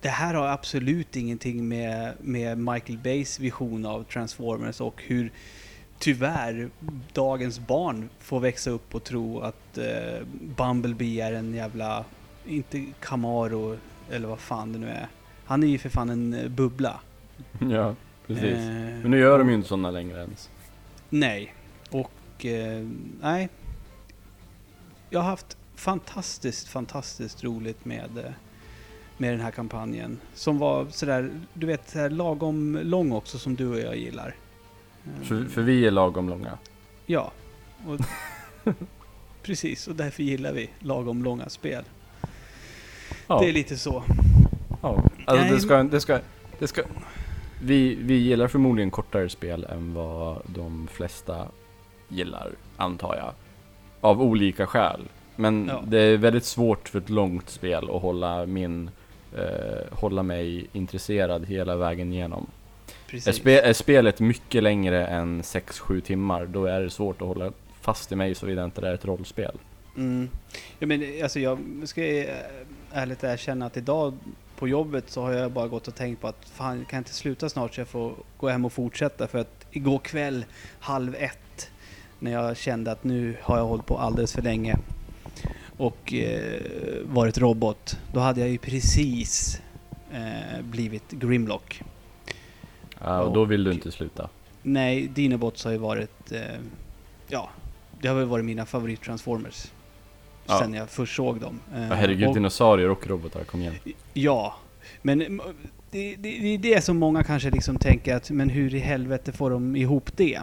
det 0.01 0.09
här 0.09 0.35
har 0.35 0.47
absolut 0.47 1.17
ingenting 1.17 1.69
med, 1.69 2.13
med 2.21 2.59
Michael 2.59 2.99
Bays 2.99 3.41
vision 3.41 3.87
av 3.87 4.03
Transformers 4.05 4.81
och 4.81 5.03
hur 5.07 5.33
tyvärr 5.99 6.71
dagens 7.13 7.61
barn 7.61 8.09
får 8.19 8.41
växa 8.41 8.71
upp 8.71 8.95
och 8.95 9.05
tro 9.05 9.41
att 9.41 9.79
eh, 9.79 10.27
Bumblebee 10.57 11.21
är 11.21 11.33
en 11.33 11.55
jävla, 11.55 12.05
inte 12.47 12.85
Camaro 13.01 13.77
eller 14.11 14.29
vad 14.29 14.39
fan 14.39 14.73
det 14.73 14.79
nu 14.79 14.89
är. 14.89 15.09
Han 15.45 15.63
är 15.63 15.67
ju 15.67 15.79
för 15.79 15.89
fan 15.89 16.11
en 16.11 16.35
eh, 16.35 16.49
bubbla. 16.49 17.01
Ja, 17.71 17.95
precis 18.27 18.45
Eh, 18.45 19.03
Men 19.03 19.11
nu 19.11 19.19
gör 19.19 19.39
de 19.39 19.49
ju 19.49 19.55
inte 19.55 19.69
sådana 19.69 19.91
längre 19.91 20.21
ens 20.21 20.51
Nej. 21.11 21.55
Och 21.91 22.47
eh, 22.47 22.87
nej. 23.21 23.49
Jag 25.11 25.21
har 25.21 25.31
haft 25.31 25.57
fantastiskt, 25.75 26.69
fantastiskt 26.69 27.45
roligt 27.45 27.85
med, 27.85 28.19
eh, 28.19 28.33
med 29.19 29.33
den 29.33 29.41
här 29.41 29.51
kampanjen. 29.51 30.21
Som 30.35 30.59
var 30.59 30.87
sådär, 30.91 31.31
du 31.55 31.67
vet, 31.67 31.91
så 31.91 31.99
här 31.99 32.11
lagom 32.11 32.79
lång 32.83 33.13
också 33.13 33.39
som 33.39 33.55
du 33.55 33.69
och 33.69 33.79
jag 33.79 33.97
gillar. 33.97 34.35
För, 35.23 35.45
för 35.45 35.63
vi 35.63 35.87
är 35.87 35.91
lagom 35.91 36.29
långa 36.29 36.59
Ja. 37.07 37.33
Och, 37.87 38.01
precis, 39.43 39.89
och 39.89 39.95
därför 39.95 40.23
gillar 40.23 40.53
vi 40.53 40.71
lagom 40.79 41.25
långa 41.25 41.49
spel. 41.49 41.85
Ja, 43.27 43.41
Det 43.41 43.49
är 43.49 43.53
lite 43.53 43.77
så. 43.77 44.03
ja. 44.83 45.03
Alltså 45.25 45.45
Nej, 45.45 45.51
det 45.55 45.61
ska, 45.61 45.83
det 45.83 46.01
ska, 46.01 46.19
det 46.59 46.67
ska 46.69 46.83
vi, 47.63 47.95
vi 47.95 48.15
gillar 48.15 48.49
förmodligen 48.49 48.91
kortare 48.91 49.29
spel 49.29 49.65
än 49.65 49.95
vad 49.95 50.43
de 50.47 50.89
flesta 50.93 51.47
gillar, 52.09 52.51
antar 52.77 53.17
jag. 53.17 53.33
Av 54.01 54.23
olika 54.23 54.67
skäl. 54.67 55.01
Men 55.37 55.67
Ja. 55.67 55.83
det 55.87 55.99
är 55.99 56.17
väldigt 56.17 56.45
svårt 56.45 56.89
för 56.89 56.99
ett 56.99 57.09
långt 57.11 57.49
spel 57.51 57.91
att 57.91 58.03
hålla 58.03 58.47
min, 58.47 58.91
eh, 59.37 59.99
hålla 59.99 60.23
mig 60.23 60.67
intresserad 60.73 61.47
hela 61.47 61.77
vägen 61.77 62.13
igenom. 62.13 62.47
Är, 63.13 63.33
spe, 63.33 63.61
är 63.61 63.73
spelet 63.73 64.21
mycket 64.21 64.63
längre 64.63 65.07
än 65.07 65.43
6-7 65.43 66.01
timmar, 66.01 66.47
då 66.47 66.65
är 66.65 66.81
det 66.81 66.91
svårt 66.91 67.23
att 67.23 67.29
hålla 67.29 67.53
fast 67.81 68.13
i 68.13 68.17
mig 68.17 68.35
såvida 68.35 68.65
inte 68.65 68.81
det 68.81 68.89
är 68.89 68.95
ett 68.95 69.05
rollspel. 69.05 69.59
Mm. 69.97 70.29
Ja, 70.79 70.87
men, 70.87 71.23
alltså, 71.23 71.41
jag 71.41 71.59
ska 71.85 72.03
ärligt 72.93 73.25
erkänna 73.25 73.67
att 73.67 73.77
idag 73.77 74.15
på 74.59 74.69
jobbet 74.69 75.11
så 75.11 75.23
har 75.23 75.33
jag 75.33 75.53
bara 75.53 75.69
gått 75.69 75.89
och 75.89 75.95
tänkt 75.95 76.21
på 76.21 76.29
att 76.29 76.49
fan, 76.53 76.85
kan 76.85 76.97
jag 76.97 77.01
inte 77.01 77.15
sluta 77.15 77.49
snart 77.49 77.75
så 77.75 77.81
jag 77.81 77.89
får 77.89 78.15
gå 78.39 78.49
hem 78.49 78.65
och 78.65 78.73
fortsätta? 78.73 79.27
För 79.27 79.39
att 79.39 79.67
igår 79.71 79.99
kväll 79.99 80.45
halv 80.81 81.15
ett 81.15 81.71
när 82.19 82.33
jag 82.33 82.57
kände 82.57 82.93
att 82.93 83.05
nu 83.05 83.37
har 83.43 83.59
jag 83.59 83.65
hållit 83.65 83.87
på 83.87 83.99
alldeles 83.99 84.33
för 84.33 84.43
länge 84.43 84.77
och 85.79 86.15
eh, 86.15 86.61
varit 87.05 87.39
robot. 87.39 87.99
Då 88.13 88.21
hade 88.21 88.41
jag 88.41 88.51
ju 88.51 88.59
precis 88.59 89.61
eh, 90.13 90.63
blivit 90.63 91.11
Grimlock. 91.11 91.83
Ja, 93.01 93.21
och 93.21 93.35
då 93.35 93.45
vill 93.45 93.65
du 93.65 93.73
inte 93.73 93.91
sluta. 93.91 94.29
Nej, 94.63 95.09
Dinobots 95.09 95.65
har 95.65 95.73
ju 95.73 95.79
varit... 95.79 96.33
Eh, 96.33 96.41
ja, 97.29 97.51
det 98.01 98.09
har 98.09 98.15
väl 98.15 98.27
varit 98.27 98.45
mina 98.45 98.65
favorit-transformers. 98.65 99.73
Ja. 100.47 100.59
Sen 100.59 100.75
jag 100.75 100.91
först 100.91 101.17
såg 101.17 101.41
dem. 101.41 101.61
Eh, 101.75 101.81
herregud, 101.81 102.29
och- 102.29 102.35
dinosaurier 102.35 102.91
och 102.91 103.07
robotar, 103.07 103.45
kom 103.45 103.61
igen. 103.61 103.75
Ja, 104.15 104.55
men 105.03 105.23
mm, 105.23 105.41
det, 105.91 106.17
det, 106.17 106.39
det 106.39 106.55
är 106.55 106.59
det 106.59 106.85
som 106.85 106.99
många 106.99 107.25
kanske 107.25 107.51
liksom 107.51 107.77
tänker 107.77 108.17
att 108.17 108.31
men 108.31 108.49
hur 108.49 108.75
i 108.75 108.79
helvete 108.79 109.33
får 109.33 109.51
de 109.51 109.77
ihop 109.77 110.17
det? 110.17 110.41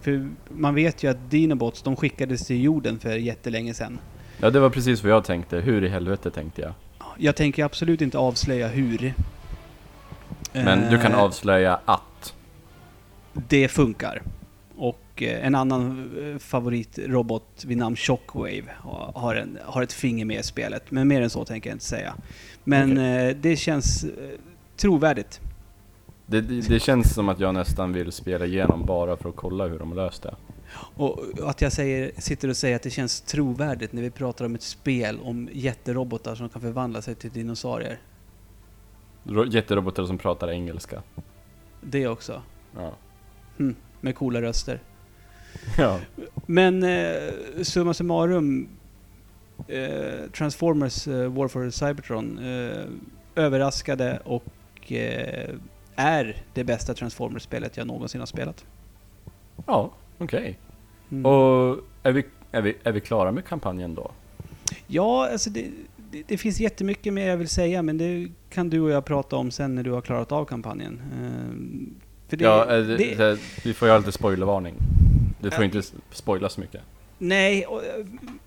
För 0.00 0.28
man 0.48 0.74
vet 0.74 1.02
ju 1.02 1.10
att 1.10 1.30
Dinobots, 1.30 1.82
de 1.82 1.96
skickades 1.96 2.46
till 2.46 2.62
jorden 2.62 2.98
för 2.98 3.16
jättelänge 3.16 3.74
sedan. 3.74 3.98
Ja, 4.40 4.50
det 4.50 4.60
var 4.60 4.70
precis 4.70 5.02
vad 5.02 5.12
jag 5.12 5.24
tänkte. 5.24 5.56
Hur 5.60 5.84
i 5.84 5.88
helvete 5.88 6.30
tänkte 6.30 6.62
jag? 6.62 6.72
Jag 7.18 7.36
tänker 7.36 7.64
absolut 7.64 8.00
inte 8.00 8.18
avslöja 8.18 8.68
hur. 8.68 9.14
Men 10.52 10.90
du 10.90 10.98
kan 10.98 11.12
Eh, 11.12 11.18
avslöja 11.18 11.80
att. 11.84 12.34
Det 13.32 13.68
funkar. 13.68 14.22
Och 14.76 15.00
eh, 15.16 15.46
en 15.46 15.54
annan 15.54 16.10
eh, 16.32 16.38
favoritrobot 16.38 17.64
vid 17.66 17.76
namn 17.78 17.96
Shockwave 17.96 18.62
har- 19.14 19.34
en, 19.34 19.58
har 19.64 19.82
ett 19.82 19.92
finger 19.92 20.24
med 20.24 20.40
i 20.40 20.42
spelet. 20.42 20.90
Men 20.90 21.08
mer 21.08 21.22
än 21.22 21.30
så 21.30 21.44
tänker 21.44 21.70
jag 21.70 21.74
inte 21.74 21.84
säga. 21.84 22.14
Men 22.64 22.98
eh, 22.98 23.36
det 23.36 23.56
känns 23.56 24.06
trovärdigt. 24.76 25.40
Det, 26.26 26.40
det, 26.40 26.60
det 26.68 26.80
känns 26.80 27.14
som 27.14 27.28
att 27.28 27.40
jag 27.40 27.54
nästan 27.54 27.92
vill 27.92 28.12
spela 28.12 28.46
igenom 28.46 28.84
bara 28.86 29.16
för 29.16 29.28
att 29.28 29.36
kolla 29.36 29.66
hur 29.66 29.78
de 29.78 29.94
löst 29.96 30.22
det. 30.22 30.34
Och 30.72 31.18
att 31.42 31.60
jag 31.60 31.72
säger, 31.72 32.12
sitter 32.18 32.48
och 32.48 32.56
säger 32.56 32.76
att 32.76 32.82
det 32.82 32.90
känns 32.90 33.20
trovärdigt 33.20 33.92
när 33.92 34.02
vi 34.02 34.10
pratar 34.10 34.44
om 34.44 34.54
ett 34.54 34.62
spel 34.62 35.20
om 35.22 35.48
jätterobotar 35.52 36.34
som 36.34 36.48
kan 36.48 36.62
förvandla 36.62 37.02
sig 37.02 37.14
till 37.14 37.30
dinosaurier. 37.30 37.98
Ro- 39.24 39.46
Jätterobotar 39.46 40.04
som 40.04 40.18
pratar 40.18 40.50
engelska. 40.50 41.02
Det 41.80 42.08
också. 42.08 42.42
Ja. 42.76 42.92
Hm, 43.58 43.76
med 44.00 44.16
coola 44.16 44.42
röster. 44.42 44.82
ja. 45.78 45.98
Men 46.46 46.82
eh, 46.82 47.32
summa 47.62 47.94
summarum. 47.94 48.68
Eh, 49.68 50.30
Transformers 50.36 51.08
eh, 51.08 51.32
War 51.32 51.48
for 51.48 51.70
Cybertron 51.70 52.38
eh, 52.38 52.84
överraskade 53.34 54.20
och 54.24 54.92
eh, 54.92 55.50
är 55.96 56.42
det 56.54 56.64
bästa 56.64 56.94
Transformers-spelet 56.94 57.76
jag 57.76 57.86
någonsin 57.86 58.20
har 58.20 58.26
spelat. 58.26 58.64
Ja, 59.66 59.90
okej. 60.20 60.58
Mm. 61.10 61.26
Och 61.26 61.78
är 62.02 62.12
vi, 62.12 62.24
är, 62.52 62.62
vi, 62.62 62.76
är 62.82 62.92
vi 62.92 63.00
klara 63.00 63.32
med 63.32 63.44
kampanjen 63.44 63.94
då? 63.94 64.10
Ja, 64.86 65.28
alltså 65.32 65.50
det, 65.50 65.66
det, 66.10 66.22
det 66.28 66.36
finns 66.36 66.60
jättemycket 66.60 67.12
mer 67.12 67.28
jag 67.28 67.36
vill 67.36 67.48
säga, 67.48 67.82
men 67.82 67.98
det 67.98 68.28
kan 68.50 68.70
du 68.70 68.80
och 68.80 68.90
jag 68.90 69.04
prata 69.04 69.36
om 69.36 69.50
sen 69.50 69.74
när 69.74 69.82
du 69.82 69.90
har 69.90 70.00
klarat 70.00 70.32
av 70.32 70.44
kampanjen. 70.44 71.00
Ehm, 71.20 71.94
för 72.28 72.36
det, 72.36 72.44
ja, 72.44 72.76
eh, 72.76 72.82
det, 72.86 72.96
det, 73.14 73.38
vi 73.64 73.74
får 73.74 73.88
ju 73.88 73.92
ha 73.92 73.98
lite 73.98 74.12
spoilervarning. 74.12 74.74
Du 75.40 75.50
får 75.50 75.60
Ja. 75.60 75.64
inte 75.64 75.82
spoila 76.12 76.48
så 76.48 76.60
mycket. 76.60 76.80
nej, 77.18 77.66
och, 77.66 77.84
eh, 77.84 78.04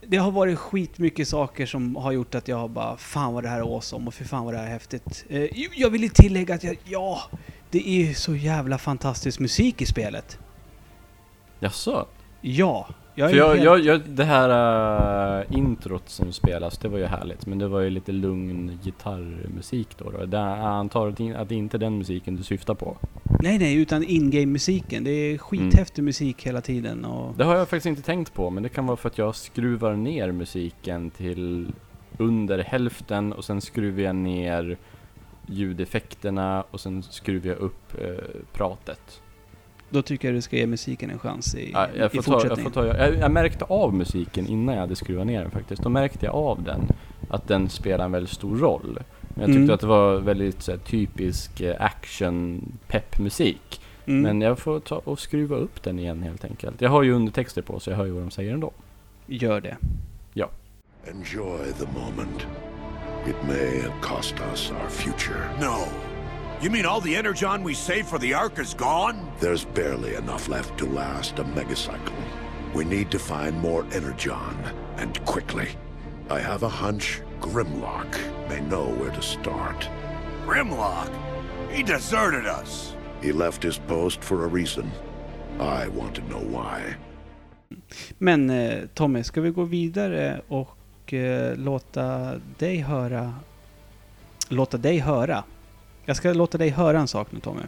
det 0.08 0.18
har 0.18 0.32
varit 0.32 0.60
skitmycket 0.60 1.27
saker 1.27 1.65
som 1.65 1.96
har 1.96 2.12
gjort 2.12 2.36
att 2.36 2.48
jag 2.48 2.58
har 2.58 2.68
bara 2.68 2.98
Fan 2.98 3.34
vad 3.34 3.44
det 3.44 3.50
här 3.50 3.58
är 3.58 3.75
awesome 3.75 4.08
och 4.08 4.13
för 4.13 4.25
fan 4.25 4.46
vad 4.46 4.53
det 4.53 4.58
här 4.58 4.65
är 4.65 4.70
häftigt. 4.72 5.25
Eh, 5.30 5.48
jag 5.80 5.89
vill 5.89 6.03
ju 6.03 6.10
tillägga 6.10 6.56
att 6.56 6.63
jag, 6.63 6.77
ja, 6.86 7.22
det 7.72 7.88
är 7.89 8.08
ju 8.08 8.13
så 8.13 8.36
jävla 8.36 8.77
fantastisk 8.77 9.39
musik 9.39 9.82
i 9.82 9.86
spelet. 9.86 10.38
Jaså? 11.63 12.05
Ja, 12.41 12.88
jag 13.15 13.29
För 13.29 13.38
jag, 13.38 13.50
helt, 13.50 13.63
jag, 13.63 13.79
jag, 13.79 14.01
det 14.01 14.24
här 14.24 15.39
uh, 15.39 15.58
introt 15.58 16.10
som 16.10 16.32
spelas, 16.32 16.77
det 16.77 16.88
var 16.88 16.98
ju 16.98 17.05
härligt. 17.05 17.46
Men 17.46 17.60
det 17.60 17.67
var 17.67 17.79
ju 17.79 17.89
lite 17.89 18.12
lugn 18.12 18.79
gitarrmusik 18.84 19.98
då. 19.98 20.12
då. 20.12 20.25
Det, 20.25 20.38
jag 20.38 20.60
antar 20.60 21.08
att, 21.08 21.50
det 21.50 21.55
inte 21.55 21.77
är 21.77 21.79
den 21.79 21.98
musiken 21.98 22.36
du 22.36 22.43
syftar 22.43 22.74
på. 22.74 22.98
Nej, 23.39 23.58
nej, 23.58 23.82
utan 23.82 24.03
in-game-musiken. 24.03 25.03
Det 25.03 25.12
är 25.12 25.38
skithäftig 25.38 26.03
musik 26.03 26.48
hela 26.48 26.62
tiden 26.62 27.05
och... 27.05 27.36
Det 27.38 27.43
har 27.43 27.55
jag 27.55 27.70
faktiskt 27.70 27.86
inte 27.86 28.01
tänkt 28.01 28.34
på, 28.34 28.50
men 28.50 28.63
det 28.63 28.70
kan 28.70 28.86
vara 28.86 28.98
för 28.98 29.10
att 29.10 29.17
jag 29.17 29.36
skruvar 29.36 29.93
ner 29.93 30.32
musiken 30.32 31.10
till 31.10 31.72
under 32.17 32.60
hälften 32.60 33.34
och 33.34 33.46
sen 33.46 33.62
skruvar 33.62 34.01
jag 34.01 34.15
ner 34.15 34.77
ljudeffekterna 35.48 36.63
och 36.72 36.79
sen 36.79 37.03
skruvar 37.03 37.50
jag 37.50 37.58
upp 37.58 38.01
eh, 38.01 38.41
pratet. 38.53 39.22
Då 39.94 40.02
tycker 40.02 40.28
jag 40.28 40.36
du 40.38 40.42
ska 40.42 40.56
ge 40.58 40.68
musiken 40.68 41.10
en 41.10 41.20
chans 41.20 41.56
i, 41.56 41.72
Ja, 41.74 41.88
jag, 41.98 42.16
i 42.16 42.20
får 42.22 42.24
ta, 42.24 42.32
jag, 42.32 42.42
fortsättningen. 42.42 42.72
får 42.72 42.82
ta, 42.82 42.88
jag, 42.98 43.16
jag 43.16 43.32
märkte 43.32 43.66
av 43.66 43.94
musiken 43.94 44.48
innan 44.48 44.76
jag 44.76 44.82
hade 44.82 44.96
skruvat 44.96 45.28
ner 45.28 45.42
den 45.42 45.52
faktiskt. 45.52 45.84
Då 45.84 45.90
märkte 45.90 46.26
jag 46.26 46.36
av 46.36 46.64
den, 46.64 46.82
att 47.30 47.48
den 47.48 47.70
spelar 47.70 48.06
en 48.06 48.12
väldigt 48.12 48.34
stor 48.34 48.58
roll. 48.58 49.00
Men 49.36 49.42
jag 49.42 49.48
tyckte 49.48 49.60
Mm. 49.60 49.74
att 49.74 49.80
det 49.82 49.88
var 49.88 50.16
väldigt 50.20 50.62
så 50.62 50.72
här, 50.72 50.78
typisk 50.78 51.62
eh, 51.62 51.76
action-pepp-musik. 51.80 53.82
Mm. 54.06 54.22
Men 54.22 54.42
jag 54.42 54.60
får 54.60 54.80
ta 54.80 54.96
och 54.96 55.20
skruva 55.20 55.56
upp 55.56 55.84
den 55.84 56.00
igen 56.00 56.24
helt 56.24 56.46
enkelt. 56.46 56.82
Jag 56.82 56.90
har 56.90 57.04
ju 57.04 57.14
undertexter 57.14 57.62
på 57.62 57.80
så 57.80 57.90
jag 57.90 57.98
hör 57.98 58.06
ju 58.06 58.12
vad 58.12 58.24
de 58.24 58.32
säger 58.32 58.54
ändå. 58.54 58.72
Gör 59.28 59.62
det. 59.62 59.78
Enjoy 61.08 61.72
the 61.80 61.86
moment. 61.86 62.48
It 63.28 63.36
may 63.48 63.82
cost 64.02 64.36
us 64.52 64.72
our 64.72 64.90
future. 64.90 65.40
No. 65.62 65.76
You 66.63 66.70
mean 66.70 66.86
all 66.86 67.01
the 67.01 67.17
energon 67.17 67.62
we 67.62 67.74
saved 67.74 68.08
for 68.08 68.17
the 68.17 68.34
Ark 68.34 68.58
is 68.58 68.74
gone? 68.74 69.29
There's 69.41 69.65
barely 69.65 70.15
enough 70.15 70.48
left 70.48 70.77
to 70.77 70.86
last 70.86 71.38
a 71.39 71.43
megacycle. 71.43 72.24
We 72.74 72.86
need 72.86 73.12
to 73.12 73.20
find 73.20 73.60
more 73.60 73.86
energon, 73.91 74.55
and 74.96 75.25
quickly. 75.25 75.67
I 76.29 76.39
have 76.39 76.63
a 76.63 76.70
hunch 76.70 77.22
Grimlock 77.41 78.17
may 78.48 78.62
know 78.62 78.86
where 78.86 79.12
to 79.12 79.22
start. 79.22 79.89
Grimlock? 80.46 81.12
He 81.70 81.84
deserted 81.84 82.46
us. 82.46 82.96
He 83.22 83.34
left 83.34 83.62
his 83.62 83.77
post 83.77 84.24
for 84.24 84.46
a 84.46 84.48
reason. 84.48 84.89
I 85.60 85.89
want 85.89 86.15
to 86.15 86.22
know 86.22 86.39
why. 86.39 86.96
Men 88.20 88.50
eh, 88.50 88.88
Tommy, 88.93 89.24
ska 89.24 89.41
vi 89.41 89.50
gå 89.50 89.63
vidare 89.63 90.41
och 90.48 91.13
eh, 91.13 91.58
låta 91.58 92.39
dig 92.58 92.77
höra... 92.77 93.34
Låta 94.50 94.77
dig 94.77 95.00
höra. 95.00 95.43
Jag 96.05 96.15
ska 96.15 96.33
låta 96.33 96.57
dig 96.57 96.69
höra 96.69 97.00
en 97.00 97.07
sak 97.07 97.27
nu 97.31 97.39
Tommy. 97.39 97.62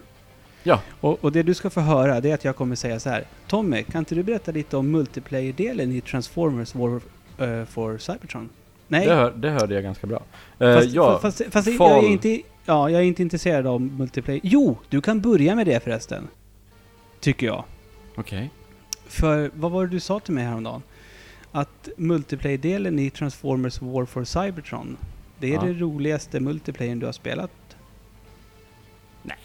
Ja. 0.63 0.81
Och, 1.01 1.23
och 1.23 1.31
det 1.31 1.43
du 1.43 1.53
ska 1.53 1.69
få 1.69 1.81
höra 1.81 2.21
det 2.21 2.29
är 2.29 2.33
att 2.33 2.43
jag 2.45 2.55
kommer 2.55 2.75
säga 2.75 2.99
så 2.99 3.09
här. 3.09 3.25
Tommy, 3.47 3.83
kan 3.83 3.99
inte 3.99 4.15
du 4.15 4.23
berätta 4.23 4.51
lite 4.51 4.77
om 4.77 4.91
multiplayer-delen 4.91 5.91
i 5.91 6.01
Transformers 6.01 6.75
War 6.75 7.01
eh, 7.37 7.65
for 7.65 7.97
Cybertron? 7.97 8.49
Nej, 8.87 9.07
Det, 9.07 9.13
hör, 9.15 9.31
det 9.31 9.49
hörde 9.49 9.73
jag 9.73 9.83
ganska 9.83 10.07
bra. 10.07 10.21
Eh, 10.59 10.75
fast, 10.75 10.89
ja, 10.89 11.19
fast, 11.21 11.41
fast 11.49 11.67
jag 11.67 12.03
är 12.03 12.07
inte... 12.07 12.41
Ja, 12.65 12.89
jag 12.89 13.01
är 13.01 13.05
inte 13.05 13.21
intresserad 13.21 13.67
av 13.67 13.81
multiplayer. 13.81 14.41
Jo, 14.43 14.77
du 14.89 15.01
kan 15.01 15.21
börja 15.21 15.55
med 15.55 15.65
det 15.67 15.83
förresten. 15.83 16.27
Tycker 17.19 17.47
jag. 17.47 17.63
okej. 18.15 18.49
För 19.07 19.51
vad 19.53 19.71
var 19.71 19.85
det 19.85 19.91
du 19.91 19.99
sa 19.99 20.19
till 20.19 20.33
mig 20.33 20.43
häromdagen? 20.43 20.81
Att 21.51 21.89
multiplayer-delen 21.97 22.99
i 22.99 23.09
Transformers 23.09 23.81
War 23.81 24.05
for 24.05 24.23
Cybertron, 24.23 24.97
det 25.39 25.47
är 25.47 25.53
Ja. 25.53 25.61
det 25.61 25.73
roligaste 25.73 26.39
multiplayern 26.39 26.99
du 26.99 27.05
har 27.05 27.13
spelat. 27.13 27.51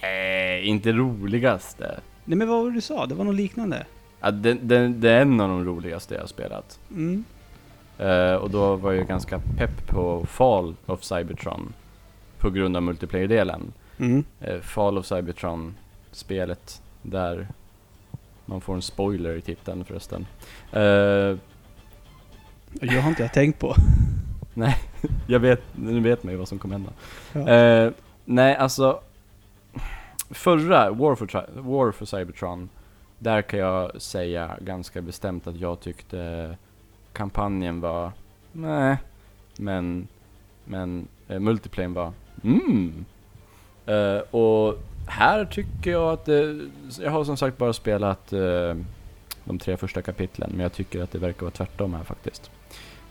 Nej, 0.02 0.64
inte 0.64 0.92
roligaste. 0.92 2.00
Nej 2.24 2.38
men 2.38 2.48
vad 2.48 2.58
var 2.58 2.66
det 2.70 2.74
du 2.76 2.80
sa? 2.80 3.06
Det 3.06 3.14
var 3.14 3.24
något 3.24 3.34
liknande. 3.34 3.86
Ja, 4.20 4.30
det, 4.30 4.54
det, 4.54 4.88
det 4.88 5.10
är 5.10 5.22
en 5.22 5.40
av 5.40 5.48
de 5.48 5.64
roligaste 5.64 6.14
jag 6.14 6.20
har 6.22 6.28
spelat. 6.28 6.78
Mm. 6.90 7.24
Eh, 7.98 8.34
och 8.34 8.50
då 8.50 8.76
var 8.76 8.92
jag 8.92 9.06
ganska 9.08 9.40
pepp 9.58 9.86
på 9.86 10.26
Fall 10.26 10.74
of 10.86 11.04
Cybertron. 11.04 11.72
På 12.38 12.50
grund 12.50 12.76
av 12.76 12.82
multiplayer-delen. 12.82 13.72
Mm. 13.98 14.24
Eh, 14.40 14.60
Fall 14.60 14.98
of 14.98 15.06
Cybertron, 15.06 15.74
spelet 16.12 16.82
där 17.02 17.48
man 18.46 18.60
får 18.60 18.74
en 18.74 18.82
spoiler 18.82 19.34
i 19.36 19.40
titeln 19.40 19.84
förresten. 19.84 20.26
Eh, 20.72 21.36
Jag 22.80 23.02
har 23.02 23.08
inte 23.08 23.22
jag 23.22 23.32
tänkt 23.32 23.58
på. 23.58 23.74
jag 25.26 25.40
vet, 25.40 25.62
nu 25.76 26.00
vet 26.00 26.22
man 26.22 26.32
ju 26.32 26.38
vad 26.38 26.48
som 26.48 26.58
kommer 26.58 26.74
hända. 26.74 26.92
Ja. 27.32 27.48
Eh, 27.54 27.92
nej, 28.24 28.56
alltså 28.56 29.00
förra 30.30 30.90
War 30.90 31.14
for, 31.14 31.60
War 31.60 31.92
for 31.92 32.06
Cybertron, 32.06 32.68
där 33.18 33.42
kan 33.42 33.60
jag 33.60 34.02
säga 34.02 34.56
ganska 34.60 35.02
bestämt 35.02 35.46
att 35.46 35.56
jag 35.56 35.80
tyckte 35.80 36.56
kampanjen 37.12 37.80
var 37.80 38.12
nej, 38.52 38.96
men, 39.56 40.08
men 40.64 41.08
eh, 41.28 41.38
multiplayen 41.38 41.94
var 41.94 42.12
mm. 42.44 43.04
Eh, 43.86 44.18
och 44.30 44.78
här 45.06 45.44
tycker 45.44 45.90
jag 45.90 46.12
att 46.12 46.24
det, 46.24 46.60
jag 47.00 47.10
har 47.10 47.24
som 47.24 47.36
sagt 47.36 47.58
bara 47.58 47.72
spelat 47.72 48.32
eh, 48.32 48.76
de 49.44 49.58
tre 49.58 49.76
första 49.76 50.02
kapitlen, 50.02 50.50
men 50.50 50.60
jag 50.60 50.72
tycker 50.72 51.02
att 51.02 51.10
det 51.10 51.18
verkar 51.18 51.40
vara 51.40 51.50
tvärtom 51.50 51.94
här 51.94 52.04
faktiskt. 52.04 52.50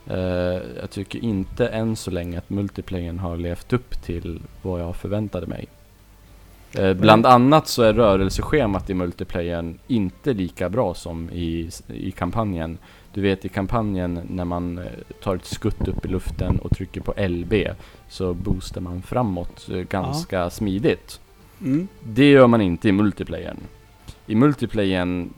Eh, 0.07 0.61
jag 0.81 0.89
tycker 0.89 1.19
inte 1.19 1.67
än 1.67 1.95
så 1.95 2.11
länge 2.11 2.37
att 2.37 2.49
multiplayern 2.49 3.19
har 3.19 3.37
levt 3.37 3.73
upp 3.73 4.01
till 4.01 4.41
vad 4.61 4.81
jag 4.81 4.95
förväntade 4.95 5.47
mig. 5.47 5.67
Eh, 6.77 6.93
bland 6.93 7.25
annat 7.25 7.67
så 7.67 7.83
är 7.83 7.93
rörelseschemat 7.93 8.89
i 8.89 8.93
multiplayern 8.93 9.79
inte 9.87 10.33
lika 10.33 10.69
bra 10.69 10.93
som 10.93 11.29
i, 11.29 11.69
i 11.87 12.11
kampanjen. 12.11 12.77
Du 13.13 13.21
vet 13.21 13.45
i 13.45 13.49
kampanjen 13.49 14.21
när 14.29 14.45
man 14.45 14.77
eh, 14.77 14.83
tar 15.23 15.35
ett 15.35 15.45
skutt 15.45 15.87
upp 15.87 16.05
i 16.05 16.07
luften 16.07 16.59
och 16.59 16.71
trycker 16.71 17.01
på 17.01 17.13
LB 17.27 17.53
så 18.09 18.33
boostar 18.33 18.81
man 18.81 19.01
framåt 19.01 19.69
eh, 19.69 19.77
ganska 19.77 20.49
smidigt. 20.49 21.19
Mm. 21.61 21.87
Det 22.03 22.29
gör 22.29 22.47
man 22.47 22.61
inte 22.61 22.89
i 22.89 22.91
multiplayern. 22.91 23.57
I 24.25 24.35
multiplayern 24.35 25.29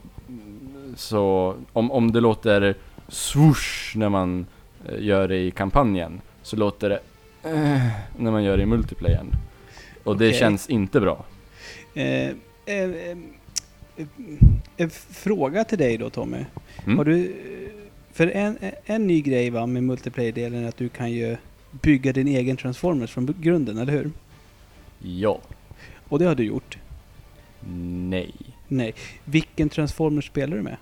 så 0.96 1.54
om, 1.72 1.92
om 1.92 2.12
det 2.12 2.20
låter 2.20 2.74
swoosh 3.08 3.96
när 3.96 4.08
man 4.08 4.46
gör 4.98 5.28
det 5.28 5.36
i 5.36 5.50
kampanjen 5.50 6.20
så 6.42 6.56
låter 6.56 6.88
det 6.88 6.98
eh, 7.42 7.86
när 8.16 8.30
man 8.30 8.44
gör 8.44 8.56
det 8.56 8.62
i 8.62 8.66
multiplayern. 8.66 9.26
Och 10.04 10.16
det 10.18 10.28
Okej. 10.28 10.38
känns 10.38 10.70
inte 10.70 11.00
bra. 11.00 11.24
Eh, 11.94 12.04
eh, 12.04 12.34
eh, 12.66 13.16
eh, 13.96 14.06
en 14.76 14.90
fråga 14.90 15.64
till 15.64 15.78
dig 15.78 15.98
då 15.98 16.10
Tommy. 16.10 16.44
Mm. 16.84 16.98
Har 16.98 17.04
du, 17.04 17.34
för 18.12 18.26
en, 18.26 18.58
en 18.84 19.06
ny 19.06 19.20
grej 19.22 19.50
va, 19.50 19.66
med 19.66 19.82
multiplayer-delen 19.82 20.64
är 20.64 20.68
att 20.68 20.76
du 20.76 20.88
kan 20.88 21.10
ju 21.12 21.36
bygga 21.70 22.12
din 22.12 22.28
egen 22.28 22.56
Transformers 22.56 23.10
från 23.10 23.34
grunden, 23.40 23.78
eller 23.78 23.92
hur? 23.92 24.10
Ja. 24.98 25.40
Och 26.08 26.18
det 26.18 26.24
har 26.24 26.34
du 26.34 26.44
gjort? 26.44 26.78
Nej. 28.08 28.34
Nej. 28.68 28.94
Vilken 29.24 29.68
Transformers 29.68 30.26
spelar 30.26 30.56
du 30.56 30.62
med? 30.62 30.76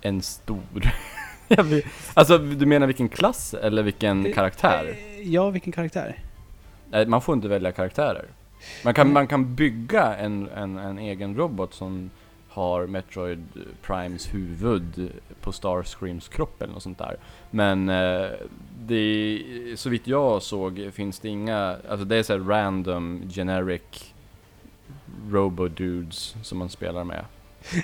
En 0.00 0.22
stor. 0.22 0.62
Alltså 2.14 2.38
du 2.38 2.66
menar 2.66 2.86
vilken 2.86 3.08
klass 3.08 3.54
eller 3.54 3.82
vilken 3.82 4.32
karaktär? 4.32 4.96
Eh, 4.98 5.28
Ja, 5.32 5.50
vilken 5.50 5.72
karaktär? 5.72 6.16
Nej, 6.90 7.06
man 7.06 7.20
får 7.22 7.34
inte 7.34 7.48
välja 7.48 7.72
karaktärer. 7.72 8.24
Man 8.84 8.94
kan, 8.94 9.12
man 9.12 9.26
kan 9.26 9.54
bygga 9.54 10.14
en, 10.16 10.48
en, 10.48 10.78
en 10.78 10.98
egen 10.98 11.36
robot 11.36 11.74
som 11.74 12.10
har 12.48 12.86
Metroid 12.86 13.44
Primes 13.82 14.34
huvud 14.34 15.10
på 15.40 15.52
Starscreams 15.52 16.28
kropp 16.28 16.62
eller 16.62 16.72
något 16.72 16.82
sånt 16.82 16.98
där. 16.98 17.16
Men 17.50 17.88
eh, 17.88 18.26
det, 18.86 19.42
så 19.76 19.88
vitt 19.90 20.06
jag 20.06 20.42
såg 20.42 20.90
finns 20.92 21.18
det 21.18 21.28
inga, 21.28 21.76
alltså 21.90 22.04
det 22.06 22.16
är 22.16 22.22
så 22.22 22.32
här 22.32 22.40
random 22.40 23.22
generic 23.30 24.12
robo-dudes 25.30 26.36
som 26.42 26.58
man 26.58 26.68
spelar 26.68 27.04
med. 27.04 27.24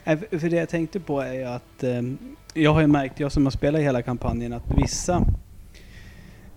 Nej, 0.05 0.17
för- 0.17 0.49
det 0.51 0.57
jag 0.57 0.69
tänkte 0.69 1.01
på 1.01 1.21
är 1.21 1.33
ju 1.33 1.45
att 1.45 1.83
ehm, 1.83 2.19
jag 2.55 2.73
har 2.75 2.81
ju 2.81 2.87
märkt, 2.87 3.21
jag 3.21 3.33
som 3.33 3.47
har 3.47 3.51
spelat 3.51 3.81
hela 3.81 4.03
kampanjen, 4.03 4.53
att 4.53 4.65
vissa 4.77 5.25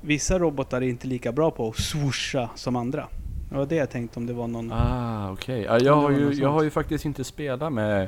Vissa 0.06 0.40
robotar 0.40 0.82
är 0.82 0.88
inte 0.90 1.08
lika 1.08 1.32
bra 1.32 1.52
på 1.52 1.70
att 1.70 1.76
swoosha 1.78 2.50
som 2.56 2.76
andra. 2.76 3.08
Det 3.50 3.56
var 3.56 3.66
det 3.66 3.76
jag 3.76 3.90
tänkte 3.90 4.20
om 4.20 4.26
det 4.26 4.34
var 4.34 4.48
någon... 4.48 4.72
Ah, 4.72 5.32
okej. 5.32 5.62
Ja, 5.62 5.80
jag, 5.80 5.96
har 5.96 6.12
ju, 6.12 6.34
jag 6.34 6.50
har 6.50 6.64
ju 6.64 6.70
faktiskt 6.70 7.06
inte 7.06 7.24
spelat 7.24 7.74
med 7.74 8.08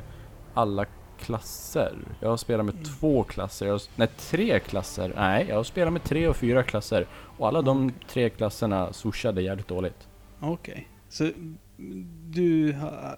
alla 0.54 0.84
klasser. 1.20 1.94
Jag 2.20 2.28
har 2.28 2.36
spelat 2.36 2.66
med 2.66 2.74
Mm. 2.74 2.84
två 2.84 3.22
klasser, 3.24 3.66
jag 3.66 3.74
har, 3.74 3.82
nej 3.96 4.08
tre 4.18 4.58
klasser. 4.60 5.12
Nej, 5.16 5.46
jag 5.48 5.56
har 5.56 5.64
spelat 5.64 5.92
med 5.92 6.04
tre 6.04 6.28
och 6.28 6.36
fyra 6.36 6.62
klasser. 6.62 7.06
Och 7.12 7.48
alla 7.48 7.62
de 7.62 7.92
tre 8.08 8.28
klasserna 8.30 8.92
swooshade 8.92 9.42
jävligt 9.42 9.68
dåligt. 9.68 10.08
Okej. 10.40 10.88
Så 11.08 11.24
mm, 11.24 11.58
du 12.30 12.72
har- 12.72 13.16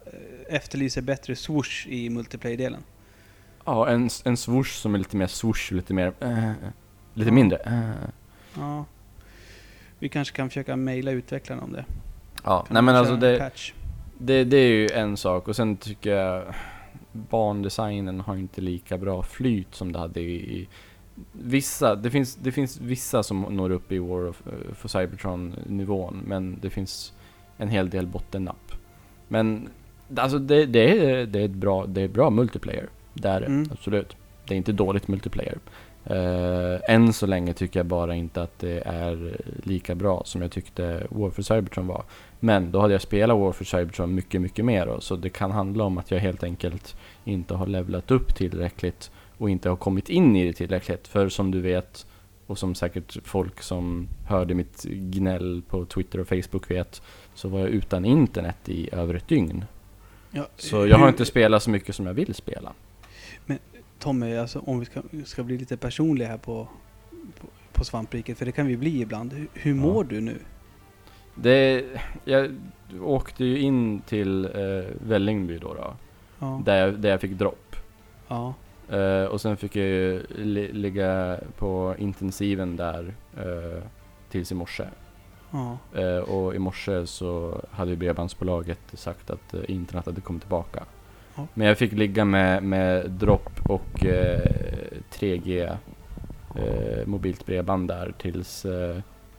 efterlyser 0.48 1.02
bättre 1.02 1.36
swoosh 1.36 1.86
i 1.88 2.10
multiplayer-delen? 2.10 2.82
Ja, 3.64 3.88
en, 3.88 4.10
en 4.24 4.36
swoosh 4.36 4.70
som 4.80 4.94
är 4.94 4.98
lite 4.98 5.16
mer 5.16 5.26
swoosh, 5.26 5.72
lite 5.74 5.94
mer... 5.94 6.12
eh, 6.20 6.52
lite 7.14 7.30
mindre. 7.30 7.58
eh. 7.58 7.90
Ja. 8.56 8.84
Vi 9.98 10.08
kanske 10.08 10.36
kan 10.36 10.48
försöka 10.48 10.76
mejla 10.76 11.10
utvecklarna 11.10 11.62
om 11.62 11.72
det. 11.72 11.84
Ja, 12.44 12.64
Kan 12.66 12.74
nej 12.74 12.82
men 12.82 12.96
alltså 12.96 13.16
det, 13.16 13.38
patch. 13.38 13.72
det, 14.18 14.44
det 14.44 14.56
är 14.56 14.68
ju 14.68 14.88
en 14.88 15.16
sak. 15.16 15.48
Och 15.48 15.56
sen 15.56 15.76
tycker 15.76 16.10
jag 16.16 16.54
bandesignen 17.12 18.20
har 18.20 18.36
inte 18.36 18.60
lika 18.60 18.98
bra 18.98 19.22
flyt 19.22 19.74
som 19.74 19.92
det 19.92 19.98
hade 19.98 20.20
i, 20.20 20.34
i 20.60 20.68
Vissa, 21.32 21.94
det 21.94 22.10
finns, 22.10 22.34
det 22.34 22.52
finns 22.52 22.80
vissa 22.80 23.22
som 23.22 23.40
når 23.40 23.70
upp 23.70 23.92
i 23.92 23.98
War 23.98 24.28
of, 24.28 24.42
eh, 24.46 24.74
för 24.74 24.88
Cybertron 24.88 25.54
nivån, 25.66 26.22
men 26.26 26.58
det 26.62 26.70
finns 26.70 27.12
en 27.56 27.68
hel 27.68 27.90
del 27.90 28.06
bottennapp. 28.06 28.72
Men 29.28 29.68
alltså 30.16 30.38
det, 30.38 30.66
det, 30.66 30.98
är, 31.10 31.26
det, 31.26 31.40
är 31.40 31.44
ett 31.44 31.50
bra, 31.50 31.86
det 31.86 32.02
är 32.02 32.08
bra 32.08 32.30
multiplayer, 32.30 32.88
det 33.14 33.28
är 33.28 33.40
det, 33.40 33.46
Mm. 33.46 33.68
absolut. 33.72 34.16
Det 34.46 34.54
är 34.54 34.58
inte 34.58 34.72
dåligt 34.72 35.08
multiplayer. 35.08 35.58
Uh, 36.10 36.78
än 36.88 37.12
så 37.12 37.26
länge 37.26 37.52
tycker 37.52 37.78
jag 37.80 37.86
bara 37.86 38.14
inte 38.14 38.42
att 38.42 38.58
det 38.58 38.82
är 38.86 39.36
lika 39.62 39.94
bra 39.94 40.22
som 40.24 40.42
jag 40.42 40.50
tyckte 40.50 41.06
War 41.10 41.30
for 41.30 41.42
Cybertron 41.42 41.86
var. 41.86 42.04
Men 42.40 42.70
då 42.70 42.80
hade 42.80 42.94
jag 42.94 43.02
spelat 43.02 43.38
War 43.38 43.52
for 43.52 43.64
Cybertron 43.64 44.14
mycket, 44.14 44.40
mycket 44.40 44.64
mer 44.64 44.86
då, 44.86 45.00
så 45.00 45.16
det 45.16 45.30
kan 45.30 45.50
handla 45.50 45.84
om 45.84 45.98
att 45.98 46.10
jag 46.10 46.18
helt 46.18 46.42
enkelt 46.42 46.96
inte 47.24 47.54
har 47.54 47.66
levlat 47.66 48.10
upp 48.10 48.34
tillräckligt 48.34 49.10
och 49.38 49.50
inte 49.50 49.68
har 49.68 49.76
kommit 49.76 50.08
in 50.08 50.36
i 50.36 50.46
det 50.46 50.52
tillräckligt. 50.52 51.08
För 51.08 51.28
som 51.28 51.50
du 51.50 51.60
vet, 51.60 52.06
och 52.46 52.58
som 52.58 52.74
säkert 52.74 53.16
folk 53.24 53.62
som 53.62 54.08
hörde 54.26 54.54
mitt 54.54 54.82
gnäll 54.84 55.62
på 55.68 55.84
Twitter 55.84 56.20
och 56.20 56.28
Facebook 56.28 56.70
vet, 56.70 57.02
så 57.34 57.48
var 57.48 57.60
jag 57.60 57.68
utan 57.68 58.04
internet 58.04 58.68
i 58.68 58.88
över 58.92 59.14
ett 59.14 59.28
dygn. 59.28 59.64
Ja, 60.30 60.48
Så 60.56 60.86
jag 60.86 60.98
har 60.98 61.08
inte 61.08 61.24
spelat 61.24 61.62
så 61.62 61.70
mycket 61.70 61.94
som 61.94 62.06
jag 62.06 62.14
vill 62.14 62.34
spela. 62.34 62.72
Tommy, 64.00 64.36
alltså, 64.36 64.58
om 64.58 64.78
vi 64.80 64.84
ska, 64.86 65.02
ska 65.24 65.42
bli 65.42 65.58
lite 65.58 65.76
personliga 65.76 66.28
här 66.28 66.38
på, 66.38 66.68
på, 67.40 67.46
på 67.72 67.84
svampriket, 67.84 68.38
för 68.38 68.46
det 68.46 68.52
kan 68.52 68.66
vi 68.66 68.76
bli 68.76 69.00
ibland. 69.00 69.32
Hur, 69.52 69.70
Ja. 69.70 69.76
mår 69.76 70.04
du 70.04 70.20
nu? 70.20 70.38
Det, 71.34 71.84
jag 72.24 72.54
åkte 73.00 73.44
ju 73.44 73.58
in 73.58 74.00
till 74.00 74.44
eh, 74.44 74.50
Vällingby 75.06 75.58
då, 75.58 75.74
då 75.74 75.94
Ja. 76.38 76.62
där, 76.64 76.76
jag, 76.86 76.94
där 76.98 77.10
jag 77.10 77.20
fick 77.20 77.32
dropp. 77.32 77.76
ja. 78.28 78.54
Eh, 78.90 79.24
och 79.24 79.40
sen 79.40 79.56
fick 79.56 79.76
jag 79.76 79.86
ju 79.86 80.22
li, 80.28 80.72
ligga 80.72 81.40
på 81.58 81.94
intensiven 81.98 82.76
där 82.76 83.14
eh, 83.36 83.82
tills 84.30 84.52
i 84.52 84.54
morse. 84.54 84.84
ja. 85.50 85.78
Eh, 85.94 86.18
och 86.18 86.54
i 86.54 86.58
morse 86.58 87.06
så 87.06 87.60
hade 87.70 87.90
ju 87.90 87.96
bredbandsbolaget 87.96 88.78
sagt 88.92 89.30
att 89.30 89.54
eh, 89.54 89.60
internet 89.68 90.06
hade 90.06 90.20
kommit 90.20 90.42
tillbaka. 90.42 90.84
Ja. 91.40 91.46
Men 91.55 91.66
jag 91.66 91.79
fick 91.79 91.92
ligga 91.92 92.24
med, 92.24 92.62
med 92.62 93.11
dropp 93.11 93.61
och 93.64 94.05
eh, 94.07 94.40
3G 95.12 95.76
eh, 96.57 97.07
mobilt 97.07 97.46
bredband 97.46 97.88
där 97.88 98.12
tills 98.18 98.64
eh, 98.64 98.96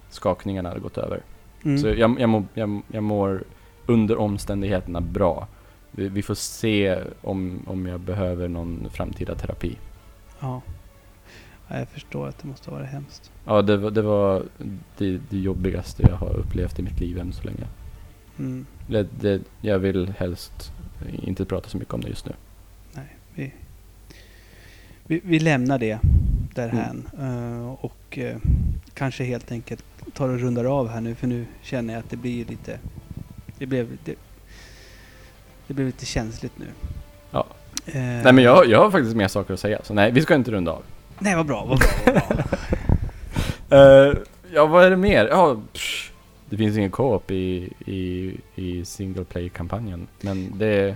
skakningarna 0.09 0.69
hade 0.69 0.81
gått 0.81 0.97
över. 0.97 1.21
Mm. 1.65 1.77
Så 1.77 1.87
jag, 1.87 2.19
jag, 2.19 2.29
mår, 2.29 2.45
jag, 2.53 2.81
jag 2.91 3.03
mår 3.03 3.43
under 3.85 4.17
omständigheterna 4.17 5.01
bra. 5.01 5.47
Vi, 5.91 6.09
vi 6.09 6.21
får 6.21 6.35
se 6.35 6.99
om, 7.21 7.59
om 7.67 7.85
jag 7.85 7.99
behöver 7.99 8.47
någon 8.47 8.87
framtida 8.93 9.35
terapi. 9.35 9.77
ja. 10.39 10.61
ja. 11.67 11.77
Jag 11.77 11.87
förstår 11.89 12.27
att 12.27 12.39
det 12.41 12.47
måste 12.47 12.71
vara 12.71 12.83
hemskt. 12.83 13.31
Ja, 13.45 13.61
det, 13.61 13.77
var- 13.77 13.91
det 13.91 14.01
var 14.01 14.43
det, 14.97 15.19
det 15.29 15.37
jobbigaste 15.37 16.03
jag 16.09 16.15
har 16.15 16.33
upplevt 16.37 16.79
i 16.79 16.81
mitt 16.81 16.99
liv 16.99 17.19
än 17.19 17.33
så 17.33 17.43
länge. 17.43 17.67
Mm. 18.39 18.65
Det, 18.87 19.07
det, 19.19 19.41
jag 19.61 19.79
vill 19.79 20.13
helst 20.17 20.73
inte 21.23 21.45
prata 21.45 21.69
så 21.69 21.77
mycket 21.77 21.93
om 21.93 22.01
det 22.01 22.09
just 22.09 22.25
nu. 22.25 22.33
Nej, 22.93 23.15
vi, 23.35 23.53
vi, 25.05 25.21
vi 25.23 25.39
lämnar 25.39 25.79
det 25.79 25.99
därhän. 26.55 27.09
Eh, 27.19 27.73
och 27.85 28.17
eh, 28.17 28.37
kanske 28.93 29.23
helt 29.23 29.51
enkelt 29.51 29.83
tar 30.13 30.29
och 30.29 30.39
rundar 30.39 30.65
av 30.65 30.89
här 30.89 31.01
nu, 31.01 31.15
för 31.15 31.27
nu 31.27 31.45
känner 31.61 31.93
jag 31.93 31.99
att 31.99 32.09
det 32.09 32.17
blir 32.17 32.45
lite... 32.45 32.79
Det 33.57 33.65
blev, 33.65 33.87
det, 34.05 34.15
det 35.67 35.73
blev 35.73 35.87
lite 35.87 36.05
känsligt 36.05 36.59
nu. 36.59 36.65
Ja. 37.31 37.45
Eh, 37.85 37.93
Nej 38.01 38.33
men 38.33 38.43
jag, 38.43 38.67
jag 38.67 38.79
har 38.79 38.91
faktiskt 38.91 39.15
mer 39.15 39.27
saker 39.27 39.53
att 39.53 39.59
säga, 39.59 39.79
så 39.83 39.93
nej 39.93 40.11
vi 40.11 40.21
ska 40.21 40.35
inte 40.35 40.51
runda 40.51 40.71
av. 40.71 40.83
Nej, 41.19 41.35
vad 41.35 41.45
bra, 41.45 41.65
vad 41.65 41.79
bra, 41.79 41.87
vad 42.05 42.37
bra. 42.37 42.45
Eh, 43.69 44.13
ja, 44.53 44.65
vad 44.65 44.83
är 44.85 44.89
det 44.89 44.97
mer? 44.97 45.27
Ja, 45.27 45.61
psh, 45.73 45.90
det 46.51 46.57
finns 46.57 46.77
ingen 46.77 46.91
co-op 46.91 47.31
i, 47.31 47.73
i, 47.85 48.31
i 48.55 48.85
single 48.85 49.23
play-kampanjen. 49.23 50.07
Men 50.21 50.57
det... 50.57 50.95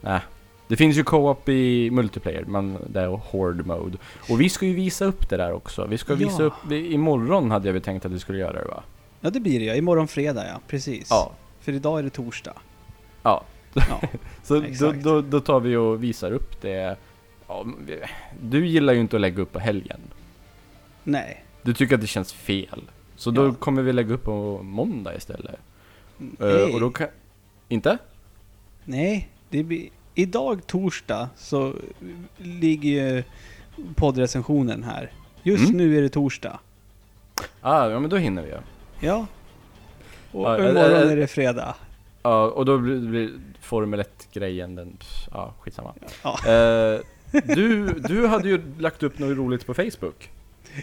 Nej. 0.00 0.20
Det 0.68 0.76
finns 0.76 0.96
ju 0.96 1.04
co-op 1.04 1.48
i 1.48 1.90
multiplayer, 1.90 2.44
men 2.44 2.78
det 2.86 3.00
är 3.00 3.06
horde 3.06 3.62
mode. 3.64 3.98
Och 4.30 4.40
vi 4.40 4.48
ska 4.48 4.66
ju 4.66 4.74
visa 4.74 5.04
upp 5.04 5.28
det 5.28 5.36
där 5.36 5.52
också. 5.52 5.86
Vi 5.86 5.98
ska 5.98 6.14
visa 6.14 6.42
Ja. 6.42 6.46
upp... 6.46 6.52
Vi, 6.68 6.92
imorgon 6.92 7.50
hade 7.50 7.68
jag 7.68 7.72
väl 7.72 7.82
tänkt 7.82 8.06
att 8.06 8.12
vi 8.12 8.18
skulle 8.18 8.38
göra 8.38 8.52
det 8.52 8.64
va? 8.68 8.82
Ja, 9.20 9.30
det 9.30 9.40
blir 9.40 9.58
det 9.58 9.64
ja. 9.64 9.74
Imorgon 9.74 10.08
fredag 10.08 10.46
ja, 10.46 10.60
precis. 10.68 11.06
Ja. 11.10 11.32
För 11.60 11.72
idag 11.72 11.98
är 11.98 12.02
det 12.02 12.10
torsdag. 12.10 12.54
Ja, 13.22 13.44
Ja. 13.74 14.00
så 14.42 14.60
då, 14.80 14.92
då, 14.92 15.20
då 15.20 15.40
tar 15.40 15.60
vi 15.60 15.76
och 15.76 16.02
visar 16.04 16.32
upp 16.32 16.60
det. 16.60 16.96
Ja, 17.48 17.66
du 18.42 18.66
gillar 18.66 18.92
ju 18.92 19.00
inte 19.00 19.16
att 19.16 19.20
lägga 19.20 19.42
upp 19.42 19.52
på 19.52 19.58
helgen. 19.58 20.00
Nej. 21.04 21.44
Du 21.62 21.74
tycker 21.74 21.94
att 21.94 22.00
det 22.00 22.06
känns 22.06 22.32
fel. 22.32 22.82
Så 23.22 23.30
då 23.30 23.46
Ja. 23.46 23.54
kommer 23.54 23.82
vi 23.82 23.92
lägga 23.92 24.14
upp 24.14 24.24
på 24.24 24.60
måndag 24.62 25.16
istället. 25.16 25.54
Eh, 26.18 26.26
Nej. 26.38 26.74
och 26.74 26.80
då 26.80 26.90
kan... 26.90 27.08
Inte? 27.68 27.98
Nej. 28.84 29.28
Det 29.50 29.62
blir... 29.62 29.88
Idag 30.14 30.66
torsdag 30.66 31.28
så 31.36 31.74
ligger 32.38 32.90
ju 32.90 33.22
poddrecensionen 33.94 34.82
här. 34.84 35.10
Just 35.42 35.64
Mm. 35.64 35.76
nu 35.76 35.98
är 35.98 36.02
det 36.02 36.08
torsdag. 36.08 36.58
Ah, 37.60 37.88
ja 37.88 38.00
men 38.00 38.10
då 38.10 38.16
hinner 38.16 38.42
vi 38.42 38.50
ja. 38.50 38.58
Ja. 39.00 39.26
Och 40.32 40.44
Ja, 40.44 40.58
imorgon 40.58 40.76
äh, 40.76 41.10
är 41.12 41.16
det 41.16 41.26
fredag. 41.26 41.74
Ja, 42.22 42.44
och 42.50 42.64
då 42.64 42.78
blir, 42.78 42.98
blir 42.98 43.30
Formel 43.60 44.00
1-grejen 44.02 44.74
den... 44.74 44.96
Ja, 45.30 45.54
skitsamma. 45.60 45.94
Ja. 46.22 46.38
Eh, 46.52 47.00
du, 47.44 47.86
du 48.08 48.26
hade 48.26 48.48
ju 48.48 48.62
lagt 48.78 49.02
upp 49.02 49.18
något 49.18 49.36
roligt 49.36 49.66
på 49.66 49.74
Facebook. 49.74 50.30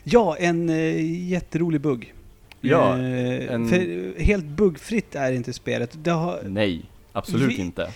Ja, 0.04 0.36
en 0.38 0.69
eh, 0.69 1.28
jätterolig 1.30 1.82
bugg. 1.82 2.13
Ja, 2.62 2.98
Eh, 2.98 3.54
en- 3.54 3.69
För 3.69 4.19
helt 4.19 4.45
buggfritt 4.45 5.15
är 5.15 5.32
inte 5.32 5.54
spelet. 5.54 6.08
Har, 6.08 6.39
Nej, 6.45 6.86
absolut 7.12 7.50
Vi- 7.50 7.62
inte. 7.62 7.91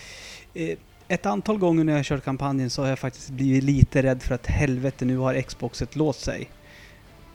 eh, 0.54 0.78
ett 1.08 1.26
antal 1.26 1.58
gånger 1.58 1.84
när 1.84 1.94
jag 1.94 2.00
har 2.00 2.04
kört 2.04 2.24
kampanjen 2.24 2.70
så 2.70 2.82
har 2.82 2.90
jag 2.90 3.00
faktiskt 3.00 3.30
blivit 3.30 3.64
lite 3.64 4.04
rädd 4.04 4.24
för 4.24 4.36
att 4.36 4.48
helvete 4.48 5.06
nu 5.06 5.18
har 5.18 5.42
Xboxet 5.42 5.96
låst 5.96 6.20
sig. 6.22 6.50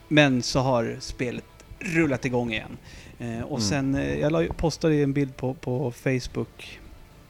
Men 0.07 0.41
så 0.41 0.59
har 0.59 0.95
spelet 0.99 1.43
rullat 1.79 2.25
igång 2.25 2.51
igen. 2.53 2.77
Eh, 3.19 3.41
och 3.41 3.57
Mm. 3.59 3.61
sen, 3.61 3.95
eh, 3.95 4.19
jag 4.19 4.31
la, 4.31 4.43
postade 4.57 4.95
en 4.95 5.13
bild 5.13 5.35
på, 5.37 5.53
på 5.53 5.91
Facebook 5.91 6.79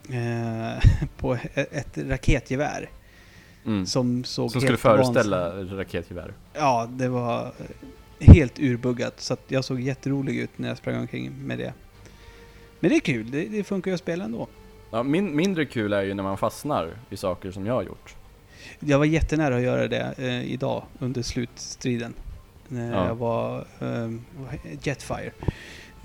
eh, 0.09 0.83
på 1.17 1.33
ett, 1.53 1.73
ett 1.73 1.97
raketgevär 1.97 2.89
Mm. 3.65 3.85
som 3.85 4.23
såg 4.23 4.51
Som 4.51 4.61
skulle 4.61 4.77
föreställa 4.77 5.49
vansinnigt- 5.55 5.77
raketgevär. 5.77 6.33
Ja, 6.53 6.89
det 6.91 7.07
var 7.09 7.51
helt 8.19 8.59
urbuggat. 8.59 9.19
Så 9.19 9.37
jag 9.47 9.65
såg 9.65 9.79
jätterolig 9.81 10.35
ut 10.37 10.49
när 10.55 10.67
jag 10.67 10.77
sprang 10.77 10.99
omkring 10.99 11.31
med 11.47 11.57
det. 11.59 11.73
Men 12.79 12.89
det 12.89 12.95
är 12.95 12.99
kul, 12.99 13.31
det, 13.31 13.45
det 13.45 13.63
funkar 13.63 13.91
ju 13.91 13.95
att 13.95 13.99
spela 14.01 14.23
ändå. 14.25 14.47
Ja, 14.91 15.03
min, 15.03 15.35
mindre 15.35 15.65
kul 15.65 15.93
är 15.93 16.01
ju 16.03 16.13
när 16.13 16.23
man 16.23 16.37
fastnar 16.37 16.97
i 17.09 17.17
saker 17.17 17.51
som 17.51 17.65
jag 17.65 17.73
har 17.73 17.83
gjort. 17.83 18.15
Jag 18.79 18.97
var 18.97 19.05
jättenära 19.05 19.55
att 19.55 19.61
göra 19.61 19.87
det 19.87 20.13
eh, 20.17 20.43
idag 20.53 20.83
under 20.99 21.21
slutstriden. 21.21 22.13
När 22.67 22.91
Ja. 22.93 23.07
jag 23.07 23.15
var 23.15 23.65
eh, 23.79 24.11
Jetfire. 24.83 25.31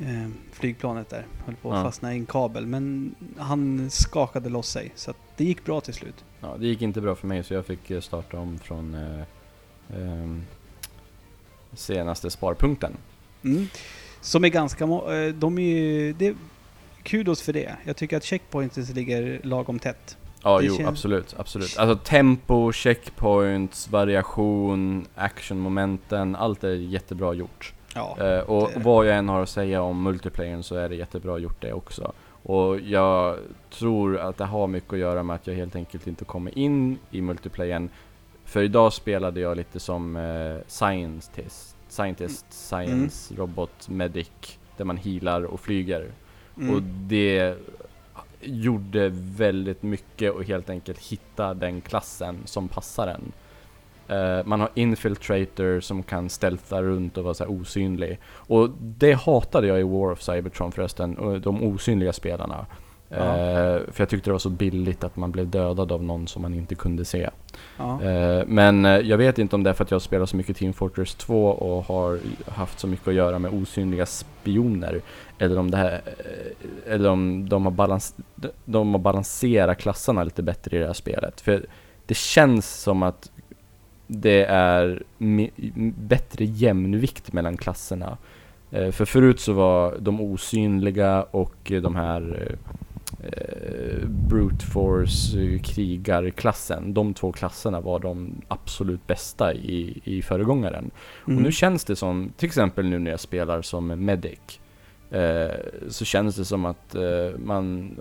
Eh, 0.01 0.29
flygplanet 0.53 1.09
där. 1.11 1.27
Höll 1.47 1.55
på 1.55 1.73
att 1.73 1.79
Ja. 1.79 1.85
fastna 1.85 2.15
i 2.15 2.19
en 2.19 2.27
kabel. 2.27 2.67
Men 2.67 3.15
han 3.39 3.91
skakade 3.91 4.49
loss 4.49 4.69
sig. 4.69 4.93
Så 4.95 5.15
det 5.37 5.45
gick 5.45 5.65
bra 5.65 5.81
till 5.81 5.95
slut. 5.95 6.25
Ja, 6.41 6.57
det 6.61 6.67
gick 6.67 6.83
inte 6.83 7.01
bra 7.01 7.15
för 7.15 7.27
mig 7.27 7.45
så 7.45 7.55
jag 7.55 7.67
fick 7.67 7.91
eh, 7.91 8.01
starta 8.01 8.39
om 8.39 8.59
från 8.59 8.95
eh, 8.95 9.23
ehm, 9.97 10.43
senaste 11.77 12.31
sparpunkten. 12.31 12.97
Mm. 13.45 13.67
Som 14.21 14.45
är 14.45 14.49
ganska... 14.49 14.85
eh, 14.85 15.35
De 15.35 15.59
är 15.59 15.63
ju... 15.63 16.13
Det 16.13 16.35
kudos 17.03 17.43
för 17.43 17.53
det. 17.53 17.77
Jag 17.85 17.97
tycker 17.97 18.17
att 18.17 18.25
checkpoints 18.25 18.77
ligger 18.95 19.41
lagom 19.43 19.79
tätt. 19.79 20.17
Ja, 20.43 20.59
Det 20.59 20.65
jo, 20.67 20.77
känns- 20.77 20.89
absolut, 20.89 21.35
absolut. 21.39 21.79
Alltså 21.79 21.97
tempo, 21.97 22.73
checkpoints, 22.73 23.89
variation, 23.89 25.07
actionmomenten, 25.15 26.37
allt 26.37 26.65
är 26.65 26.71
jättebra 26.75 27.35
gjort. 27.35 27.73
Ja. 27.95 28.17
Eh, 28.21 28.39
och 28.41 28.71
det. 28.75 28.81
vad 28.81 29.07
jag 29.07 29.17
än 29.17 29.29
har 29.29 29.43
att 29.43 29.49
säga 29.49 29.83
om 29.83 30.03
multiplayern 30.03 30.63
så 30.63 30.75
är 30.75 30.89
det 30.89 30.95
jättebra 30.95 31.39
gjort 31.39 31.61
det 31.63 31.73
också. 31.73 32.13
Och 32.43 32.81
jag 32.81 33.39
tror 33.71 34.19
att 34.19 34.37
det 34.37 34.45
har 34.45 34.67
mycket 34.67 34.93
att 34.93 34.99
göra 34.99 35.23
med 35.23 35.37
att 35.37 35.47
jag 35.47 35.55
helt 35.55 35.77
enkelt 35.77 36.07
inte 36.07 36.25
kommer 36.25 36.59
in 36.59 36.99
i 37.11 37.21
multiplayern. 37.21 37.89
För 38.55 38.63
idag 38.63 38.93
spelade 38.93 39.41
jag 39.41 39.57
lite 39.57 39.81
som 39.81 40.17
eh, 40.17 40.57
scientist, 40.67 41.77
scientist, 41.89 42.47
science, 42.51 43.35
robot, 43.35 43.89
medic, 43.89 44.59
där 44.77 44.85
man 44.85 44.97
healar 44.97 45.43
och 45.43 45.61
flyger. 45.61 46.13
Mm. 46.57 46.75
Och 46.75 46.83
det 46.83 47.57
gjorde 48.41 49.11
väldigt 49.15 49.83
mycket 49.83 50.33
och 50.33 50.45
helt 50.45 50.71
enkelt 50.71 50.99
hitta 50.99 51.55
den 51.55 51.81
klassen 51.81 52.39
som 52.45 52.69
passar 52.69 53.07
en. 53.07 53.33
Eh, 54.17 54.47
man 54.47 54.61
har 54.61 54.71
infiltrator 54.75 55.81
som 55.81 56.03
kan 56.03 56.29
stealtha 56.29 56.83
runt 56.83 57.19
och 57.19 57.25
vara 57.25 57.35
så 57.35 57.47
osynlig. 57.47 58.19
Och 58.27 58.71
det 58.81 59.13
hatade 59.13 59.67
jag 59.67 59.81
i 59.81 59.83
War 59.83 60.11
of 60.11 60.23
Cybertron 60.23 60.73
förresten, 60.73 61.41
de 61.43 61.63
osynliga 61.63 62.13
spelarna. 62.13 62.67
Ja. 63.09 63.17
Eh, 63.17 63.81
för 63.93 63.95
jag 63.97 64.09
tyckte 64.09 64.31
det 64.31 64.33
var 64.33 64.39
så 64.39 64.51
billigt 64.51 65.05
att 65.05 65.17
man 65.17 65.33
blev 65.33 65.49
dödad 65.49 65.93
av 65.93 66.03
någon 66.05 66.29
som 66.29 66.43
man 66.43 66.55
inte 66.55 66.75
kunde 66.75 67.05
se. 67.05 67.31
ja. 67.79 68.03
Eh, 68.03 68.43
men 68.47 68.85
eh, 68.85 68.93
jag 68.99 69.19
vet 69.19 69.39
inte 69.39 69.57
om 69.57 69.63
det 69.63 69.71
är 69.71 69.75
för 69.75 69.85
att 69.85 69.91
jag 69.91 70.03
spelar 70.03 70.27
så 70.27 70.37
mycket 70.37 70.57
Team 70.57 70.73
Fortress 70.73 71.15
2 71.15 71.47
och 71.49 71.85
har 71.85 72.19
haft 72.47 72.79
så 72.81 72.87
mycket 72.87 73.09
att 73.09 73.15
göra 73.15 73.39
med 73.39 73.53
osynliga 73.55 74.07
spioner. 74.07 75.01
Eller 75.39 75.59
om, 75.59 75.71
det 75.71 75.77
här, 75.77 75.93
eh, 76.07 76.93
eller 76.95 77.09
om 77.11 77.49
de 77.49 77.65
har, 77.65 77.73
balans, 77.73 78.15
de- 78.65 78.93
har 78.93 78.99
balanserat 78.99 79.79
klasserna 79.79 80.25
lite 80.25 80.43
bättre 80.43 80.77
i 80.77 80.81
det 80.81 80.87
här 80.87 80.93
spelet. 80.93 81.41
För 81.41 81.67
det 82.07 82.17
känns 82.17 82.81
som 82.83 83.03
att 83.03 83.31
det 84.07 84.45
är 84.45 85.03
bättre 85.99 86.45
jämnvikt 86.45 87.33
mellan 87.33 87.57
klasserna. 87.57 88.19
För 88.71 89.05
förut 89.05 89.41
så 89.41 89.53
var 89.53 89.95
de 90.01 90.21
osynliga 90.21 91.23
och 91.23 91.55
de 91.83 91.97
här 91.97 92.55
eh, 93.23 94.09
brute 94.09 94.67
force 94.67 95.41
eh, 95.41 95.61
krigarklassen. 95.61 96.95
De 96.95 97.15
två 97.15 97.33
klasserna 97.33 97.81
var 97.81 97.99
de 97.99 98.43
absolut 98.49 99.07
bästa 99.07 99.55
i, 99.55 100.01
i 100.05 100.23
föregångaren. 100.23 100.91
Mm. 101.27 101.37
Och 101.37 101.43
nu 101.43 101.53
känns 101.53 101.85
det 101.85 101.97
som, 101.97 102.33
till 102.37 102.47
exempel 102.47 102.87
nu 102.87 102.99
när 102.99 103.11
jag 103.11 103.21
spelar 103.21 103.63
som 103.63 103.87
medic, 103.87 104.61
eh, 105.11 105.51
så 105.89 106.05
känns 106.05 106.37
det 106.37 106.45
som 106.45 106.65
att 106.65 106.95
eh, 106.95 107.39
man 107.39 107.97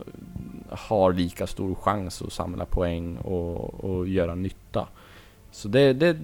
har 0.70 1.14
lika 1.14 1.48
stor 1.48 1.76
chans 1.76 2.22
att 2.22 2.34
samla 2.34 2.66
poäng 2.66 3.18
och, 3.18 3.84
och 3.84 4.08
göra 4.08 4.36
nytta. 4.36 4.88
Så 5.52 5.68
det, 5.68 5.94
det 5.94 6.08
är 6.08 6.18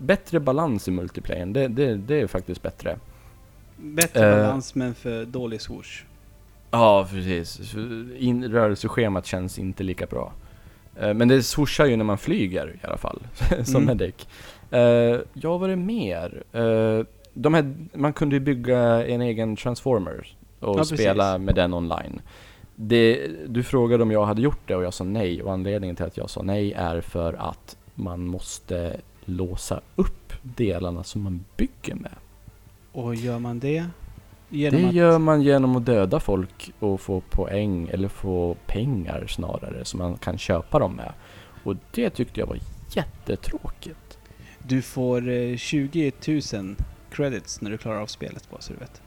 bättre 0.00 0.40
balans 0.40 0.88
i 0.88 0.90
multiplayern, 0.90 1.52
det, 1.52 1.68
det, 1.68 1.94
det 1.94 2.20
är 2.20 2.26
faktiskt 2.26 2.62
bättre. 2.62 2.98
Bättre 3.76 4.30
Eh. 4.30 4.36
balans 4.36 4.74
men 4.74 4.94
för 4.94 5.24
dålig 5.24 5.60
swoosh. 5.60 6.04
Ja, 6.70 7.06
precis. 7.10 7.74
In, 8.18 8.48
rörelseschemat 8.48 9.26
känns 9.26 9.58
inte 9.58 9.82
lika 9.82 10.06
bra. 10.06 10.32
Eh, 11.00 11.14
Men 11.14 11.28
det 11.28 11.42
swooshar 11.42 11.86
ju 11.86 11.96
när 11.96 12.04
man 12.04 12.18
flyger 12.18 12.76
i 12.82 12.86
alla 12.86 12.96
fall, 12.96 13.18
som 13.64 13.82
Mm. 13.82 13.86
medic. 13.86 14.14
Eh, 14.70 14.80
ja, 15.32 15.58
vad 15.58 15.62
är 15.62 15.68
det 15.68 15.82
mer? 15.82 16.42
Eh, 16.52 17.06
de 17.34 17.54
här, 17.54 17.74
man 17.94 18.12
kunde 18.12 18.36
ju 18.36 18.40
bygga 18.40 19.06
en 19.06 19.20
egen 19.20 19.56
transformer 19.56 20.26
och 20.60 20.68
Ja, 20.68 20.74
precis. 20.78 21.00
spela 21.00 21.38
med 21.38 21.54
den 21.54 21.74
online. 21.74 22.20
Det, 22.74 23.28
du 23.46 23.62
frågade 23.62 24.02
om 24.02 24.10
jag 24.10 24.24
hade 24.26 24.42
gjort 24.42 24.60
det 24.68 24.76
och 24.76 24.84
jag 24.84 24.94
sa 24.94 25.04
nej 25.04 25.42
och 25.42 25.52
anledningen 25.52 25.96
till 25.96 26.04
att 26.04 26.16
jag 26.16 26.30
sa 26.30 26.42
nej 26.42 26.72
är 26.72 27.00
för 27.00 27.32
att 27.32 27.76
man 27.94 28.26
måste 28.26 28.96
låsa 29.24 29.80
upp 29.96 30.32
delarna 30.42 31.04
som 31.04 31.22
man 31.22 31.44
bygger 31.56 31.94
med. 31.94 32.12
Och 32.92 33.14
gör 33.14 33.38
man 33.38 33.58
det? 33.58 33.84
Genom 34.56 34.80
Det 34.80 34.88
att, 34.88 34.94
gör 34.94 35.18
man 35.18 35.42
genom 35.42 35.76
att 35.76 35.86
döda 35.86 36.20
folk 36.20 36.72
och 36.78 37.00
få 37.00 37.20
poäng, 37.20 37.88
eller 37.92 38.08
få 38.08 38.56
pengar 38.66 39.26
snarare, 39.28 39.84
som 39.84 39.98
man 39.98 40.16
kan 40.16 40.38
köpa 40.38 40.78
dem 40.78 40.92
med. 40.92 41.12
Och 41.64 41.76
det 41.90 42.10
tyckte 42.10 42.40
jag 42.40 42.46
var 42.46 42.58
jättetråkigt. 42.90 44.18
Du 44.62 44.82
får 44.82 45.28
eh, 45.28 45.56
20 45.56 46.12
000 46.52 46.76
credits 47.10 47.60
när 47.60 47.70
du 47.70 47.78
klarar 47.78 48.00
av 48.00 48.06
spelet 48.06 48.50
bara 48.50 48.60
så 48.60 48.72
du 48.72 48.78
vet. 48.78 49.02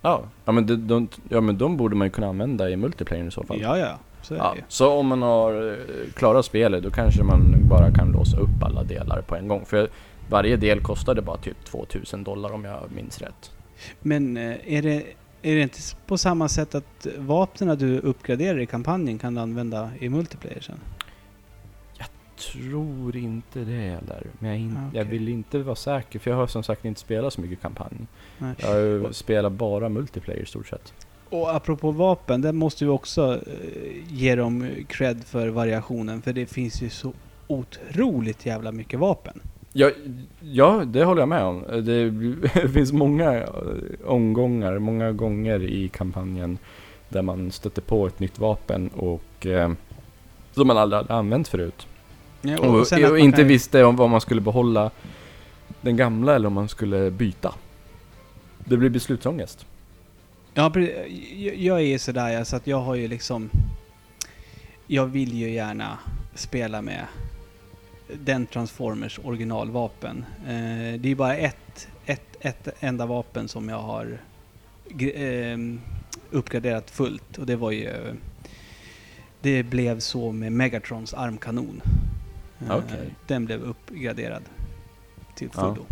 Ja, 0.00 0.22
ja, 0.44 0.52
men, 0.52 0.66
de, 0.66 0.76
de, 0.76 1.08
ja 1.28 1.40
men 1.40 1.58
de 1.58 1.76
borde 1.76 1.96
man 1.96 2.06
ju 2.06 2.10
kunna 2.10 2.26
använda 2.28 2.70
i 2.70 2.76
multiplayer 2.76 3.24
i 3.24 3.30
så 3.30 3.44
fall. 3.44 3.60
Ja, 3.60 3.78
ja. 3.78 3.98
Så 4.22 4.34
är 4.34 4.38
Ja, 4.38 4.54
så 4.68 4.92
om 4.92 5.06
man 5.06 5.22
har 5.22 5.70
eh, 5.70 6.12
klarat 6.14 6.44
spelet, 6.44 6.82
då 6.82 6.90
kanske 6.90 7.22
man 7.22 7.68
bara 7.68 7.90
kan 7.92 8.12
låsa 8.12 8.36
upp 8.36 8.62
alla 8.62 8.82
delar 8.82 9.22
på 9.22 9.36
en 9.36 9.48
gång. 9.48 9.64
För 9.66 9.88
varje 10.30 10.56
del 10.56 10.80
kostade 10.80 11.22
bara 11.22 11.36
typ 11.36 11.64
2000 11.64 12.24
dollar 12.24 12.52
om 12.52 12.64
jag 12.64 12.80
minns 12.94 13.18
rätt. 13.18 13.52
Men 14.00 14.36
eh, 14.36 14.74
är 14.74 14.82
det, 14.82 15.02
är 15.42 15.54
det 15.54 15.62
inte 15.62 15.78
på 16.06 16.18
samma 16.18 16.48
sätt 16.48 16.74
att 16.74 17.06
vapnen 17.18 17.78
du 17.78 17.98
uppgraderar 17.98 18.58
i 18.60 18.66
kampanjen 18.66 19.18
kan 19.18 19.34
du 19.34 19.40
använda 19.40 19.90
i 20.00 20.08
multiplayer 20.08 20.60
sen? 20.60 20.78
Tror 22.52 23.16
inte 23.16 23.58
det 23.64 23.72
heller. 23.80 24.26
Men 24.38 24.50
jag, 24.50 24.58
in, 24.60 24.76
Ah, 24.76 24.80
jag 24.96 25.06
okej. 25.06 25.18
vill 25.18 25.28
inte 25.28 25.58
vara 25.58 25.76
säker, 25.76 26.18
för 26.18 26.30
jag 26.30 26.36
har 26.38 26.46
som 26.46 26.62
sagt 26.62 26.84
inte 26.84 27.00
spelat 27.00 27.32
så 27.32 27.40
mycket 27.40 27.62
kampanj. 27.62 27.96
Nej. 28.38 28.54
Jag 28.58 29.14
spelat 29.14 29.52
bara 29.52 29.88
multiplayer 29.88 30.42
i 30.42 30.46
stort 30.46 30.66
sett. 30.66 30.92
Och 31.30 31.54
apropå 31.54 31.90
vapen, 31.90 32.40
där 32.40 32.52
måste 32.52 32.84
vi 32.84 32.90
också 32.90 33.34
eh, 33.46 34.12
ge 34.14 34.34
dem 34.34 34.70
cred 34.88 35.24
för 35.24 35.48
variationen. 35.48 36.22
För 36.22 36.32
det 36.32 36.46
finns 36.46 36.82
ju 36.82 36.90
så 36.90 37.12
otroligt 37.46 38.46
jävla 38.46 38.72
mycket 38.72 39.00
vapen. 39.00 39.40
Ja, 39.78 39.90
ja, 40.40 40.84
det 40.86 41.04
håller 41.04 41.22
jag 41.22 41.28
med 41.28 41.44
om. 41.44 41.64
Det 41.84 42.68
finns 42.72 42.92
många 42.92 43.34
eh, 43.34 43.48
omgångar, 44.04 44.78
många 44.78 45.12
gånger 45.12 45.62
i 45.62 45.88
kampanjen 45.88 46.58
Där 47.08 47.22
man 47.22 47.50
stötte 47.50 47.80
på 47.80 48.06
ett 48.06 48.20
nytt 48.20 48.38
vapen 48.38 48.88
och 48.88 49.46
eh, 49.46 49.72
som 50.52 50.66
man 50.66 50.78
aldrig 50.78 50.96
hade 51.02 51.14
använt 51.14 51.48
förut. 51.48 51.86
Ja, 52.42 52.58
Och, 52.58 52.80
och 52.80 52.86
man 53.00 53.18
inte 53.18 53.38
kan 53.38 53.48
visste 53.48 53.84
om 53.84 53.96
vad 53.96 54.10
man 54.10 54.20
skulle 54.20 54.40
behålla 54.40 54.90
den 55.80 55.96
gamla 55.96 56.34
eller 56.34 56.46
om 56.46 56.52
man 56.54 56.68
skulle 56.68 57.10
byta. 57.10 57.54
Det 58.58 58.76
blir 58.76 58.90
beslutsångest. 58.90 59.66
Ja, 60.54 60.72
jag- 61.56 61.80
är 61.80 61.86
ju 61.86 61.98
sådär 61.98 62.44
så 62.44 62.56
att 62.56 62.66
jag 62.66 62.80
har 62.80 62.94
ju 62.94 63.08
liksom... 63.08 63.50
Jag 64.86 65.06
vill 65.06 65.32
ju 65.32 65.50
gärna 65.50 65.98
spela 66.34 66.82
med 66.82 67.04
den 68.14 68.46
Transformers 68.46 69.18
originalvapen. 69.24 70.24
Eh, 70.46 71.00
det 71.00 71.08
är 71.10 71.14
bara 71.14 71.36
ett, 71.36 71.88
ett, 72.06 72.36
ett 72.40 72.68
enda 72.80 73.06
vapen 73.06 73.48
som 73.48 73.68
jag 73.68 73.78
har 73.80 74.18
ehm, 75.00 75.80
uppgraderat 76.30 76.90
fullt 76.90 77.38
och 77.38 77.46
det 77.46 77.56
var 77.56 77.70
ju... 77.70 78.14
Det 79.40 79.62
blev 79.62 80.00
så 80.00 80.32
med 80.32 80.52
Megatrons 80.52 81.14
armkanon. 81.14 81.82
Eh, 82.60 82.76
Okej. 82.76 83.14
Den 83.26 83.44
blev 83.44 83.62
uppgraderad 83.62 84.42
till 85.34 85.48
Ja. 85.54 85.60
fullo. 85.60 85.86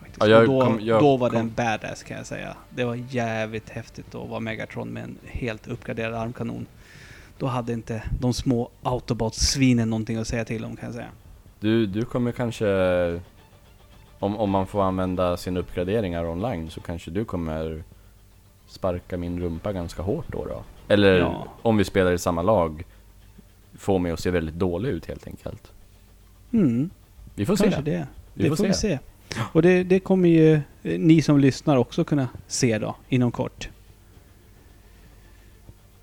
faktiskt. 0.00 0.26
Ja, 0.26 0.38
och 0.40 0.46
då, 0.46 0.60
kom- 0.60 0.80
jag 0.82 1.02
då 1.02 1.16
var 1.16 1.30
kom- 1.30 1.38
den 1.38 1.52
badass 1.56 2.02
kan 2.02 2.16
jag 2.16 2.26
säga. 2.26 2.56
Det 2.70 2.84
var 2.84 2.94
jävligt 2.94 3.70
häftigt 3.70 4.14
att 4.14 4.28
vara 4.28 4.40
Megatron 4.40 4.88
med 4.88 5.02
en 5.04 5.18
helt 5.26 5.66
uppgraderad 5.66 6.14
armkanon. 6.14 6.66
Då 7.38 7.46
hade 7.46 7.72
inte 7.72 8.02
de 8.20 8.34
små 8.34 8.70
Autobots-svinen 8.82 9.90
någonting 9.90 10.16
att 10.16 10.28
säga 10.28 10.44
till 10.44 10.64
om 10.64 10.76
kan 10.76 10.86
jag 10.86 10.94
säga. 10.94 11.08
Du, 11.60 11.86
du 11.86 12.04
kommer 12.04 12.32
kanske... 12.32 12.66
Om, 14.20 14.36
om 14.36 14.50
man 14.50 14.66
får 14.66 14.82
använda 14.82 15.36
sina 15.36 15.60
uppgraderingar 15.60 16.24
online 16.24 16.70
så 16.70 16.80
kanske 16.80 17.10
du 17.10 17.24
kommer 17.24 17.82
sparka 18.66 19.16
min 19.16 19.40
rumpa 19.40 19.72
ganska 19.72 20.02
hårt 20.02 20.24
då 20.32 20.44
då? 20.44 20.62
Eller 20.88 21.18
Ja. 21.18 21.46
om 21.62 21.76
vi 21.76 21.84
spelar 21.84 22.12
i 22.12 22.18
samma 22.18 22.42
lag, 22.42 22.82
få 23.74 23.98
mig 23.98 24.12
att 24.12 24.20
se 24.20 24.30
väldigt 24.30 24.54
dålig 24.54 24.90
ut 24.90 25.06
helt 25.06 25.26
enkelt. 25.26 25.72
Mm, 26.52 26.90
Vi 27.34 27.46
får 27.46 27.56
kanske 27.56 27.76
se. 27.84 27.90
det. 27.90 28.06
Vi 28.34 28.42
det 28.42 28.48
får 28.48 28.56
får 28.56 28.64
vi 28.64 28.72
se. 28.72 28.98
se. 29.30 29.38
Och 29.52 29.62
det, 29.62 29.82
det 29.84 30.00
kommer 30.00 30.28
ju 30.28 30.52
eh, 30.54 30.60
ni 31.00 31.22
som 31.22 31.38
lyssnar 31.38 31.76
också 31.76 32.04
kunna 32.04 32.28
se 32.46 32.78
då, 32.78 32.96
inom 33.08 33.30
kort. 33.32 33.68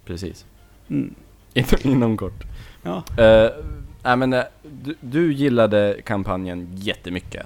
Precis. 0.06 0.46
Mm. 0.90 1.16
Inom 1.84 2.18
kort. 2.18 2.44
Ja. 2.84 3.04
Uh, 3.20 3.66
nej 4.06 4.16
men 4.18 4.34
eh, 4.34 4.44
du, 4.64 4.96
du 5.02 5.34
gillade 5.34 6.02
kampanjen 6.04 6.68
jättemycket. 6.76 7.46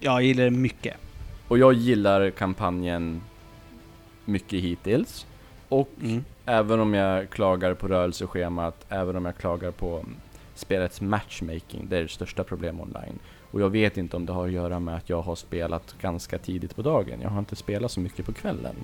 Jag 0.00 0.22
gillar 0.22 0.44
det 0.44 0.50
mycket. 0.50 0.96
Och 1.48 1.58
jag 1.58 1.72
gillar 1.72 2.30
kampanjen 2.30 3.20
mycket 4.24 4.60
hittills. 4.62 5.26
Och 5.68 5.88
Mm. 6.02 6.24
även 6.46 6.80
om 6.80 6.94
jag 6.94 7.30
klagar 7.30 7.74
på 7.74 7.88
rörelseschemat, 7.88 8.86
även 8.88 9.16
om 9.16 9.24
jag 9.24 9.36
klagar 9.36 9.70
på 9.70 10.04
spelets 10.54 11.00
matchmaking, 11.00 11.86
det 11.88 11.96
är 11.98 12.02
det 12.02 12.08
största 12.08 12.44
problemet 12.44 12.82
online. 12.82 13.18
Och 13.50 13.60
jag 13.60 13.70
vet 13.70 13.96
inte 13.96 14.16
om 14.16 14.26
det 14.26 14.32
har 14.32 14.46
att 14.46 14.52
göra 14.52 14.80
med 14.80 14.96
att 14.96 15.08
jag 15.10 15.22
har 15.22 15.34
spelat 15.34 15.94
ganska 16.00 16.38
tidigt 16.38 16.76
på 16.76 16.82
dagen. 16.82 17.20
Jag 17.22 17.30
har 17.30 17.38
inte 17.38 17.56
spelat 17.56 17.90
så 17.90 18.00
mycket 18.00 18.26
på 18.26 18.32
kvällen. 18.32 18.76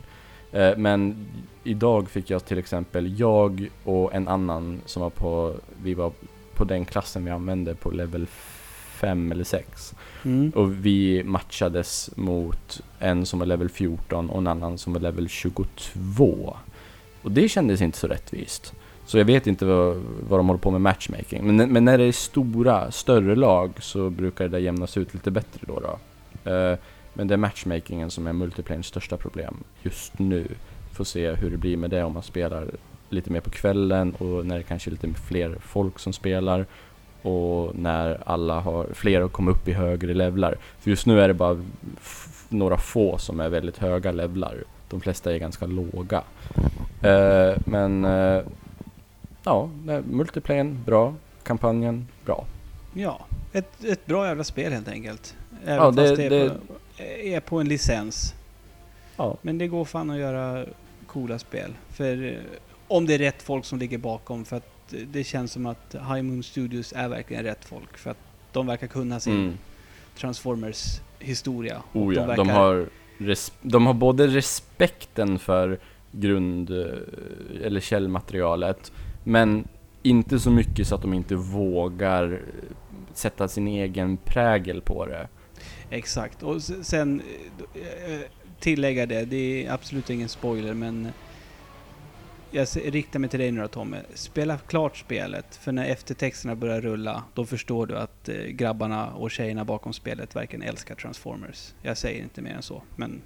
Eh, 0.53 0.77
Men 0.77 1.27
idag 1.65 2.11
fick 2.11 2.31
jag 2.31 2.45
till 2.45 2.59
exempel, 2.59 3.21
jag 3.21 3.69
och 3.85 4.15
en 4.15 4.29
annan 4.29 4.81
som 4.87 5.03
var 5.03 5.11
på, 5.11 5.55
vi 5.83 5.95
var 5.95 6.13
på 6.59 6.65
den 6.65 6.85
klassen 6.85 7.25
vi 7.25 7.31
använde 7.31 7.75
på 7.75 7.91
level 7.91 8.27
5 8.27 9.33
eller 9.33 9.45
6. 9.45 9.95
Mm. 10.25 10.51
Och 10.51 10.87
vi 10.87 11.23
matchades 11.25 12.11
mot 12.17 12.81
en 12.99 13.27
som 13.27 13.39
var 13.39 13.47
level 13.47 13.69
14 13.69 14.31
och 14.31 14.39
en 14.39 14.47
annan 14.47 14.79
som 14.79 14.93
var 14.93 15.01
level 15.01 15.29
22. 15.29 16.57
Och 17.23 17.33
det 17.33 17.49
kändes 17.49 17.81
inte 17.81 17.99
så 17.99 18.07
rättvist. 18.07 18.75
Så 19.07 19.19
jag 19.19 19.25
vet 19.25 19.47
inte 19.47 19.65
vad, 19.65 19.97
vad 20.29 20.39
de 20.39 20.47
håller 20.47 20.61
på 20.61 20.71
med 20.71 20.81
matchmaking. 20.81 21.57
Men, 21.57 21.73
men 21.73 21.85
när 21.85 21.99
det 21.99 22.05
är 22.05 22.13
stora, 22.13 22.91
större 22.91 23.37
lag 23.37 23.73
så 23.81 24.11
brukar 24.11 24.45
det 24.45 24.51
där 24.51 24.59
jämnas 24.59 24.97
ut 24.97 25.15
lite 25.15 25.31
bättre 25.31 25.61
då. 25.67 25.81
då. 25.81 25.99
Eh, 26.51 26.79
men 27.15 27.29
det 27.29 27.35
är 27.35 27.39
matchmakingen 27.39 28.11
som 28.11 28.27
är 28.27 28.33
multiplayerns 28.33 28.87
största 28.87 29.17
problem 29.17 29.57
just 29.83 30.19
nu. 30.19 30.49
Får 30.93 31.05
se 31.05 31.33
hur 31.33 31.51
det 31.51 31.57
blir 31.57 31.77
med 31.77 31.91
det 31.91 32.03
om 32.03 32.13
man 32.13 32.23
spelar 32.23 32.71
lite 33.09 33.31
mer 33.31 33.41
på 33.41 33.51
kvällen 33.51 34.15
och 34.15 34.47
när 34.47 34.57
det 34.57 34.63
kanske 34.63 34.89
är 34.91 34.93
lite 34.93 35.09
fler 35.29 35.57
folk 35.61 35.99
som 35.99 36.13
spelar 36.13 36.67
och 37.23 37.75
när 37.79 38.19
alla 38.27 38.61
har, 38.61 38.87
fler 38.95 39.21
har 39.21 39.29
kommit 39.29 39.57
upp 39.57 39.69
i 39.69 39.73
högre 39.73 40.15
levlar. 40.15 40.57
För 40.81 40.91
just 40.91 41.07
nu 41.07 41.21
är 41.21 41.29
det 41.29 41.35
bara 41.35 41.65
några 42.49 42.77
få 42.77 43.19
som 43.19 43.41
är 43.41 43.49
väldigt 43.49 43.79
höga 43.79 44.13
levlar. 44.13 44.57
De 44.89 45.01
flesta 45.01 45.35
är 45.35 45.39
ganska 45.39 45.67
låga. 45.67 46.23
Eh, 47.03 47.57
men 47.67 48.05
eh, 48.05 48.43
ja, 49.45 49.71
nej, 49.85 50.03
multiplayern 50.11 50.83
bra, 50.87 51.15
kampanjen 51.43 52.09
bra. 52.25 52.45
Ja, 52.95 53.21
ett, 53.53 53.85
ett 53.85 54.07
bra 54.07 54.27
jävla 54.27 54.45
spel 54.45 54.73
helt 54.73 54.89
enkelt. 54.89 55.35
Även 55.65 55.77
Ja, 55.85 55.91
det- 55.91 56.03
fast 56.03 56.17
det, 56.17 56.25
är, 56.27 56.31
det- 56.31 56.49
På, 56.51 57.03
är 57.23 57.41
på 57.41 57.61
en 57.61 57.69
licens. 57.69 58.35
Ja, 59.17 59.37
Men 59.43 59.59
det 59.59 59.67
går 59.69 59.85
fan 59.85 60.11
att 60.11 60.19
göra 60.19 60.65
coola 61.07 61.39
spel. 61.39 61.71
För 61.89 62.25
eh, 62.25 62.33
om 62.89 63.07
det 63.07 63.15
är 63.15 63.19
rätt 63.19 63.43
folk 63.43 63.65
som 63.65 63.79
ligger 63.79 63.99
bakom. 63.99 64.45
För 64.45 64.57
att 64.57 64.95
det 65.07 65.25
känns 65.25 65.53
som 65.53 65.67
att 65.67 65.95
High 65.95 66.23
Moon 66.23 66.43
Studios 66.43 66.93
är 66.97 67.09
verkligen 67.09 67.45
rätt 67.45 67.65
folk. 67.65 67.99
För 67.99 68.11
att 68.11 68.19
de 68.53 68.67
verkar 68.67 68.87
kunna 68.87 69.21
sin 69.21 69.35
mm. 69.35 69.59
Transformers 70.19 71.01
historia. 71.19 71.83
Oh, 71.93 72.15
ja. 72.15 72.27
verkar, 72.27 72.45
de, 72.45 72.49
har 72.49 72.89
de 73.63 73.87
har 73.87 73.95
både 73.95 74.27
respekten 74.27 75.39
för 75.39 75.79
grund 76.13 76.71
eh, 76.71 76.87
eller 77.65 77.81
källmaterialet 77.81 78.93
men 79.25 79.69
inte 80.03 80.39
så 80.39 80.51
mycket 80.51 80.87
så 80.87 80.95
att 80.95 81.03
de 81.03 81.15
inte 81.15 81.35
vågar 81.35 82.41
sätta 83.15 83.49
sin 83.49 83.69
egen 83.69 84.17
prägel 84.17 84.81
på 84.81 85.07
det. 85.07 85.29
Exakt. 85.91 86.43
Och 86.43 86.63
sen 86.63 87.23
eh, 87.75 88.13
eh, 88.13 88.21
tillägga 88.61 89.07
det. 89.07 89.25
Det 89.25 89.67
är 89.67 89.73
absolut 89.73 90.11
ingen 90.11 90.29
spoiler 90.29 90.75
men 90.75 91.09
jag 92.51 92.69
riktar 92.75 93.19
mig 93.19 93.31
till 93.31 93.41
dig 93.41 93.51
nu 93.51 93.61
då 93.61 93.69
Tommy. 93.69 93.97
Spela 94.15 94.59
klart 94.59 94.97
spelet. 94.97 95.57
För 95.57 95.73
när 95.73 95.85
eftertexterna 95.85 96.57
börjar 96.57 96.81
rulla, 96.81 97.23
då 97.35 97.47
förstår 97.47 97.87
du 97.87 97.97
att 97.97 98.29
eh, 98.29 98.37
grabbarna 98.37 99.11
och 99.11 99.31
tjejerna 99.31 99.65
bakom 99.65 99.93
spelet 99.93 100.37
verkligen 100.37 100.63
älskar 100.63 100.95
Transformers. 100.95 101.75
Jag 101.83 101.99
säger 101.99 102.23
inte 102.23 102.43
mer 102.43 102.55
än 102.55 102.63
så, 102.63 102.83
men 102.97 103.21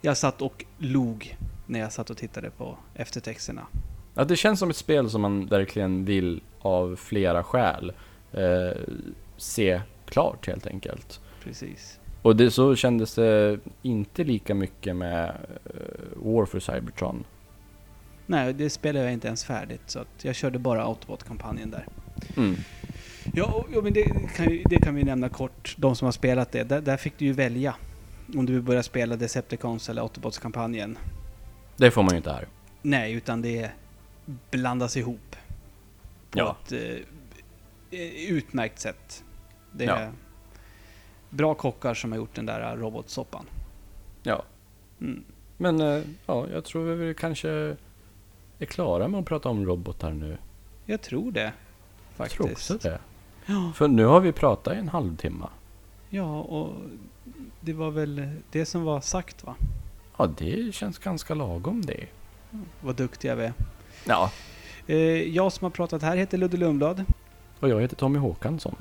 jag 0.00 0.16
satt 0.16 0.42
och 0.42 0.64
log 0.78 1.36
när 1.66 1.80
jag 1.80 1.92
satt 1.92 2.10
och 2.10 2.16
tittade 2.16 2.50
på 2.50 2.78
eftertexterna. 2.94 3.66
Ja, 4.14 4.24
det 4.24 4.36
känns 4.36 4.58
som 4.58 4.70
ett 4.70 4.76
spel 4.76 5.10
som 5.10 5.20
man 5.20 5.46
verkligen 5.46 6.04
vill 6.04 6.42
av 6.60 6.96
flera 6.96 7.42
skäl 7.42 7.92
eh, 8.32 8.78
se 9.36 9.80
klart 10.04 10.46
helt 10.46 10.66
enkelt. 10.66 11.20
Precis. 11.44 12.00
Och 12.22 12.36
det, 12.36 12.50
så 12.50 12.76
kändes 12.76 13.14
det 13.14 13.58
inte 13.82 14.24
lika 14.24 14.54
mycket 14.54 14.96
med 14.96 15.28
eh, 15.64 15.72
War 16.16 16.46
for 16.46 16.60
Cybertron. 16.60 17.24
Nej, 18.30 18.52
det 18.54 18.70
spelade 18.70 19.04
jag 19.04 19.12
inte 19.12 19.26
ens 19.26 19.44
färdigt, 19.44 19.80
så 19.86 19.98
att 19.98 20.24
jag 20.24 20.34
körde 20.34 20.58
bara 20.58 20.82
Autobot-kampanjen 20.84 21.70
där. 21.70 21.86
Mm. 22.36 22.56
Ja, 23.34 23.44
och- 23.44 23.68
ja 23.74 23.80
men 23.82 23.92
det 23.92 24.04
kan, 24.36 24.46
det 24.64 24.78
kan 24.82 24.94
vi 24.94 25.02
nämna 25.04 25.28
kort, 25.28 25.74
de 25.78 25.96
som 25.96 26.04
har 26.04 26.12
spelat 26.12 26.52
det. 26.52 26.62
Där, 26.64 26.80
där 26.80 26.96
fick 26.96 27.18
du 27.18 27.24
ju 27.24 27.32
välja 27.32 27.74
om 28.36 28.46
du 28.46 28.52
vill 28.52 28.62
börja 28.62 28.82
spela 28.82 29.16
Decepticons 29.16 29.88
eller 29.88 30.02
Autobots-kampanjen. 30.02 30.98
Det 31.76 31.90
får 31.90 32.02
man 32.02 32.10
ju 32.10 32.16
inte 32.16 32.32
här. 32.32 32.46
Nej, 32.82 33.12
utan 33.12 33.42
det 33.42 33.70
blandas 34.50 34.96
ihop 34.96 35.36
på 36.30 36.38
Ja. 36.38 36.56
ett 36.66 36.72
eh, 37.92 38.28
utmärkt 38.28 38.78
sätt. 38.80 39.24
Det 39.72 39.84
är 39.84 40.02
Ja. 40.02 40.10
bra 41.30 41.54
kockar 41.54 41.94
som 41.94 42.12
har 42.12 42.18
gjort 42.18 42.34
den 42.34 42.46
där 42.46 42.76
robotsoppan. 42.76 43.46
Ja. 44.22 44.42
Mm. 45.00 45.24
Men 45.56 45.80
eh, 45.80 46.02
ja, 46.26 46.46
jag 46.52 46.64
tror 46.64 46.84
vi 46.94 47.14
kanske 47.14 47.76
är 48.60 48.66
klara 48.66 49.08
med 49.08 49.20
att 49.20 49.26
prata 49.26 49.48
om 49.48 49.66
robotar 49.66 50.10
nu. 50.12 50.38
Jag 50.86 51.00
tror 51.00 51.32
det. 51.32 51.40
Jag 51.42 51.52
Faktiskt. 52.16 52.36
tror 52.36 52.50
också 52.50 52.78
det. 52.78 52.98
Ja, 53.46 53.72
För 53.74 53.88
nu 53.88 54.04
har 54.04 54.20
vi 54.20 54.32
pratat 54.32 54.74
i 54.74 54.78
en 54.78 54.88
halvtimme. 54.88 55.46
ja, 56.10 56.40
och 56.40 56.74
det 57.60 57.72
var 57.72 57.90
väl 57.90 58.28
det 58.50 58.66
som 58.66 58.84
var 58.84 59.00
sagt 59.00 59.44
va? 59.44 59.54
Ja, 60.16 60.30
det 60.38 60.74
känns 60.74 60.98
ganska 60.98 61.34
lagom 61.34 61.82
det. 61.84 62.06
Vad 62.80 62.96
duktiga 62.96 63.34
vi 63.34 63.44
är. 63.44 63.52
Ja. 64.06 64.30
Eh, 64.86 64.96
jag 65.36 65.52
som 65.52 65.64
har 65.64 65.70
pratat 65.70 66.02
här 66.02 66.16
heter 66.16 66.38
Ludde 66.38 66.56
Lundblad. 66.56 67.04
Och 67.60 67.68
jag 67.68 67.80
heter 67.80 67.96
Tommy 67.96 68.18
Håkansson. 68.18 68.76